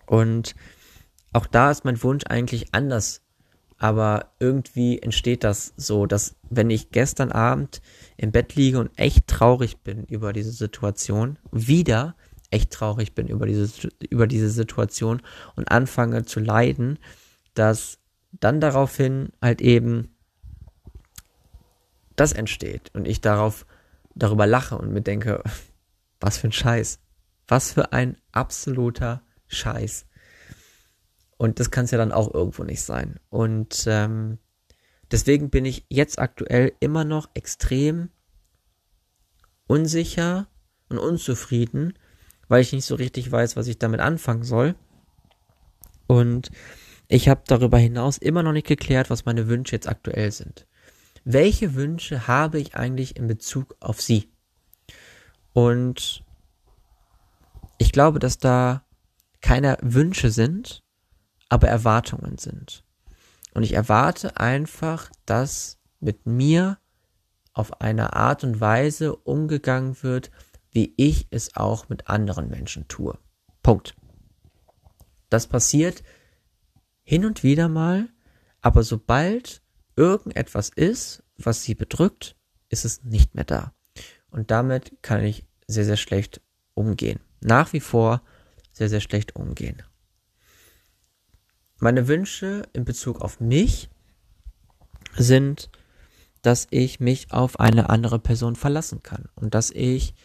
Und 0.05 0.55
auch 1.33 1.47
da 1.47 1.71
ist 1.71 1.83
mein 1.83 2.01
Wunsch 2.03 2.25
eigentlich 2.27 2.73
anders. 2.73 3.21
Aber 3.77 4.31
irgendwie 4.39 4.99
entsteht 4.99 5.43
das 5.43 5.73
so, 5.75 6.05
dass 6.05 6.35
wenn 6.49 6.69
ich 6.69 6.91
gestern 6.91 7.31
Abend 7.31 7.81
im 8.17 8.31
Bett 8.31 8.55
liege 8.55 8.79
und 8.79 8.97
echt 8.97 9.27
traurig 9.27 9.79
bin 9.79 10.05
über 10.05 10.31
diese 10.31 10.51
Situation, 10.51 11.37
wieder 11.51 12.15
echt 12.55 12.71
traurig 12.71 13.13
bin 13.13 13.27
über 13.27 13.45
diese, 13.45 13.89
über 14.09 14.27
diese 14.27 14.49
Situation 14.49 15.21
und 15.55 15.69
anfange 15.69 16.25
zu 16.25 16.39
leiden, 16.39 16.97
dass 17.53 17.99
dann 18.31 18.61
daraufhin 18.61 19.29
halt 19.41 19.61
eben 19.61 20.15
das 22.15 22.31
entsteht 22.31 22.91
und 22.93 23.07
ich 23.07 23.19
darauf 23.19 23.65
darüber 24.15 24.47
lache 24.47 24.77
und 24.77 24.91
mir 24.91 25.01
denke, 25.01 25.43
was 26.19 26.37
für 26.37 26.47
ein 26.47 26.53
Scheiß. 26.53 26.99
Was 27.47 27.73
für 27.73 27.91
ein 27.91 28.17
absoluter 28.31 29.21
Scheiß. 29.47 30.07
Und 31.37 31.59
das 31.59 31.69
kann 31.69 31.85
es 31.85 31.91
ja 31.91 31.97
dann 31.97 32.13
auch 32.13 32.33
irgendwo 32.33 32.63
nicht 32.63 32.81
sein. 32.81 33.19
Und 33.29 33.83
ähm, 33.87 34.39
deswegen 35.11 35.49
bin 35.49 35.65
ich 35.65 35.85
jetzt 35.89 36.17
aktuell 36.17 36.71
immer 36.79 37.03
noch 37.03 37.29
extrem 37.33 38.09
unsicher 39.67 40.47
und 40.89 40.97
unzufrieden, 40.97 41.93
weil 42.47 42.61
ich 42.61 42.73
nicht 42.73 42.85
so 42.85 42.95
richtig 42.95 43.31
weiß, 43.31 43.55
was 43.55 43.67
ich 43.67 43.79
damit 43.79 43.99
anfangen 43.99 44.43
soll. 44.43 44.75
Und 46.07 46.51
ich 47.07 47.29
habe 47.29 47.41
darüber 47.47 47.77
hinaus 47.77 48.17
immer 48.17 48.43
noch 48.43 48.51
nicht 48.51 48.67
geklärt, 48.67 49.09
was 49.09 49.25
meine 49.25 49.47
Wünsche 49.47 49.75
jetzt 49.75 49.87
aktuell 49.87 50.31
sind. 50.31 50.67
Welche 51.23 51.75
Wünsche 51.75 52.27
habe 52.27 52.59
ich 52.59 52.75
eigentlich 52.75 53.15
in 53.15 53.27
Bezug 53.27 53.75
auf 53.79 54.01
sie? 54.01 54.29
Und 55.53 56.23
ich 57.77 57.91
glaube, 57.91 58.19
dass 58.19 58.37
da 58.37 58.85
keine 59.41 59.77
Wünsche 59.81 60.31
sind, 60.31 60.83
aber 61.49 61.67
Erwartungen 61.67 62.37
sind. 62.37 62.83
Und 63.53 63.63
ich 63.63 63.73
erwarte 63.73 64.37
einfach, 64.37 65.09
dass 65.25 65.79
mit 65.99 66.25
mir 66.25 66.77
auf 67.53 67.81
eine 67.81 68.13
Art 68.13 68.43
und 68.43 68.59
Weise 68.59 69.15
umgegangen 69.15 69.95
wird, 70.03 70.29
wie 70.75 70.93
ich 70.97 71.27
es 71.31 71.55
auch 71.55 71.87
mit 71.87 72.09
anderen 72.09 72.49
Menschen 72.49 72.87
tue. 72.89 73.17
Punkt. 73.63 73.95
Das 75.29 75.47
passiert 75.47 76.03
hin 77.01 77.25
und 77.25 77.43
wieder 77.43 77.69
mal, 77.69 78.09
aber 78.59 78.83
sobald 78.83 79.61
irgendetwas 79.95 80.67
ist, 80.69 81.23
was 81.37 81.63
sie 81.63 81.75
bedrückt, 81.75 82.35
ist 82.67 82.83
es 82.83 83.03
nicht 83.03 83.35
mehr 83.35 83.45
da. 83.45 83.73
Und 84.29 84.51
damit 84.51 85.01
kann 85.01 85.23
ich 85.23 85.45
sehr, 85.65 85.85
sehr 85.85 85.95
schlecht 85.95 86.41
umgehen. 86.73 87.21
Nach 87.39 87.71
wie 87.71 87.79
vor 87.79 88.21
sehr, 88.73 88.89
sehr 88.89 88.99
schlecht 88.99 89.37
umgehen. 89.37 89.81
Meine 91.77 92.09
Wünsche 92.09 92.63
in 92.73 92.83
Bezug 92.83 93.21
auf 93.21 93.39
mich 93.39 93.89
sind, 95.15 95.69
dass 96.41 96.67
ich 96.69 96.99
mich 96.99 97.31
auf 97.31 97.61
eine 97.61 97.89
andere 97.89 98.19
Person 98.19 98.57
verlassen 98.57 99.03
kann 99.03 99.29
und 99.35 99.55
dass 99.55 99.71
ich 99.71 100.15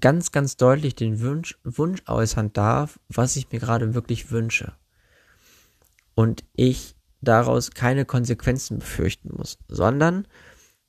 ganz, 0.00 0.32
ganz 0.32 0.56
deutlich 0.56 0.94
den 0.94 1.20
Wunsch, 1.20 1.58
Wunsch 1.64 2.02
äußern 2.06 2.52
darf, 2.52 2.98
was 3.08 3.36
ich 3.36 3.50
mir 3.52 3.60
gerade 3.60 3.94
wirklich 3.94 4.30
wünsche. 4.30 4.74
Und 6.14 6.44
ich 6.54 6.96
daraus 7.20 7.70
keine 7.70 8.04
Konsequenzen 8.04 8.78
befürchten 8.78 9.30
muss, 9.36 9.58
sondern 9.68 10.26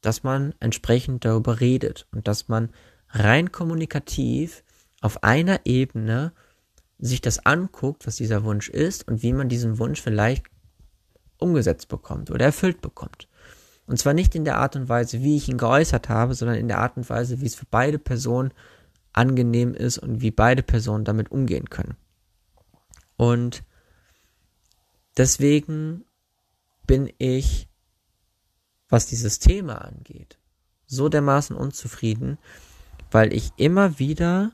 dass 0.01 0.23
man 0.23 0.53
entsprechend 0.59 1.25
darüber 1.25 1.59
redet 1.59 2.07
und 2.11 2.27
dass 2.27 2.47
man 2.47 2.69
rein 3.09 3.51
kommunikativ 3.51 4.63
auf 5.01 5.23
einer 5.23 5.61
Ebene 5.65 6.33
sich 6.99 7.21
das 7.21 7.45
anguckt, 7.45 8.05
was 8.05 8.17
dieser 8.17 8.43
Wunsch 8.43 8.69
ist 8.69 9.07
und 9.07 9.23
wie 9.23 9.33
man 9.33 9.49
diesen 9.49 9.79
Wunsch 9.79 10.01
vielleicht 10.01 10.45
umgesetzt 11.37 11.87
bekommt 11.87 12.31
oder 12.31 12.45
erfüllt 12.45 12.81
bekommt. 12.81 13.27
Und 13.87 13.99
zwar 13.99 14.13
nicht 14.13 14.35
in 14.35 14.45
der 14.45 14.57
Art 14.57 14.75
und 14.75 14.89
Weise, 14.89 15.21
wie 15.21 15.37
ich 15.37 15.47
ihn 15.49 15.57
geäußert 15.57 16.09
habe, 16.09 16.33
sondern 16.33 16.57
in 16.57 16.67
der 16.67 16.79
Art 16.79 16.97
und 16.97 17.09
Weise, 17.09 17.41
wie 17.41 17.45
es 17.45 17.55
für 17.55 17.67
beide 17.69 17.99
Personen 17.99 18.51
angenehm 19.17 19.73
ist 19.73 19.97
und 19.97 20.21
wie 20.21 20.31
beide 20.31 20.63
Personen 20.63 21.05
damit 21.05 21.31
umgehen 21.31 21.69
können. 21.69 21.95
Und 23.17 23.63
deswegen 25.17 26.05
bin 26.85 27.11
ich, 27.17 27.69
was 28.89 29.07
dieses 29.07 29.39
Thema 29.39 29.75
angeht, 29.75 30.37
so 30.85 31.09
dermaßen 31.09 31.55
unzufrieden, 31.55 32.37
weil 33.11 33.33
ich 33.33 33.51
immer 33.57 33.99
wieder 33.99 34.51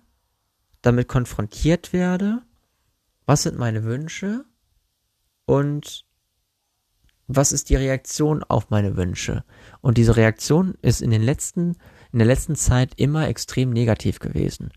damit 0.82 1.08
konfrontiert 1.08 1.94
werde, 1.94 2.42
was 3.26 3.44
sind 3.44 3.58
meine 3.58 3.84
Wünsche 3.84 4.46
und 5.46 6.06
was 7.28 7.52
ist 7.52 7.70
die 7.70 7.76
Reaktion 7.76 8.44
auf 8.44 8.70
meine 8.70 8.98
Wünsche? 8.98 9.44
Und 9.80 9.98
diese 9.98 10.18
Reaktion 10.18 10.76
ist 10.82 11.02
in 11.02 11.12
den 11.12 11.22
letzten, 11.22 11.78
in 12.12 12.20
der 12.20 12.28
letzten 12.28 12.56
Zeit 12.56 12.92
immer 12.98 13.28
extrem 13.28 13.72
negativ 13.72 14.20
gewesen. 14.20 14.72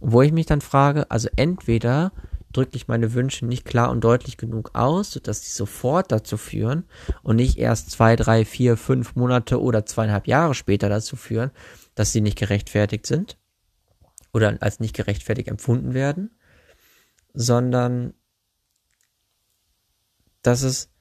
Wo 0.00 0.22
ich 0.22 0.32
mich 0.32 0.46
dann 0.46 0.60
frage, 0.60 1.10
also 1.10 1.28
entweder 1.36 2.12
drücke 2.52 2.76
ich 2.76 2.88
meine 2.88 3.14
Wünsche 3.14 3.46
nicht 3.46 3.64
klar 3.64 3.90
und 3.90 4.02
deutlich 4.04 4.36
genug 4.36 4.74
aus, 4.74 5.12
sodass 5.12 5.42
sie 5.42 5.52
sofort 5.52 6.12
dazu 6.12 6.36
führen 6.36 6.84
und 7.22 7.36
nicht 7.36 7.58
erst 7.58 7.90
zwei, 7.90 8.16
drei, 8.16 8.44
vier, 8.44 8.76
fünf 8.76 9.14
Monate 9.14 9.60
oder 9.60 9.86
zweieinhalb 9.86 10.26
Jahre 10.26 10.54
später 10.54 10.88
dazu 10.88 11.16
führen, 11.16 11.50
dass 11.94 12.12
sie 12.12 12.20
nicht 12.20 12.38
gerechtfertigt 12.38 13.06
sind 13.06 13.38
oder 14.32 14.56
als 14.60 14.80
nicht 14.80 14.94
gerechtfertigt 14.94 15.48
empfunden 15.48 15.94
werden, 15.94 16.30
sondern 17.34 18.14
dass 20.42 20.62
es 20.62 20.91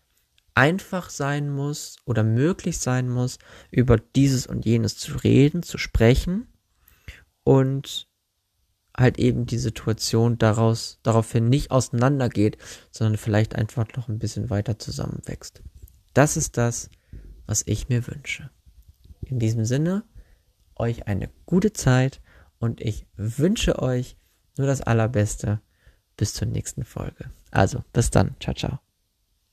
einfach 0.56 1.10
sein 1.10 1.50
muss 1.50 1.98
oder 2.06 2.24
möglich 2.24 2.80
sein 2.80 3.10
muss, 3.10 3.40
über 3.70 3.98
dieses 3.98 4.48
und 4.48 4.66
jenes 4.66 4.98
zu 4.98 5.16
reden, 5.18 5.64
zu 5.64 5.78
sprechen 5.78 6.48
und 7.44 8.08
halt 8.96 9.20
eben 9.20 9.46
die 9.46 9.58
Situation 9.58 10.38
daraus, 10.38 11.00
daraufhin 11.04 11.50
nicht 11.50 11.72
auseinandergeht, 11.72 12.58
sondern 12.92 13.18
vielleicht 13.18 13.56
einfach 13.56 13.88
noch 13.96 14.10
ein 14.10 14.20
bisschen 14.20 14.50
weiter 14.50 14.78
zusammenwächst. 14.78 15.64
Das 16.14 16.36
ist 16.36 16.58
das, 16.58 16.90
was 17.46 17.64
ich 17.66 17.90
mir 17.90 18.06
wünsche. 18.08 18.50
In 19.22 19.40
diesem 19.40 19.66
Sinne, 19.66 20.04
euch 20.76 21.08
eine 21.08 21.30
gute 21.46 21.74
Zeit 21.74 22.22
und 22.60 22.82
ich 22.82 23.08
wünsche 23.16 23.82
euch 23.82 24.18
nur 24.58 24.68
das 24.68 24.82
Allerbeste 24.82 25.62
bis 26.18 26.34
zur 26.34 26.48
nächsten 26.48 26.84
Folge. 26.84 27.32
Also, 27.50 27.84
bis 27.94 28.10
dann. 28.10 28.36
Ciao, 28.40 28.54
ciao. 28.54 28.91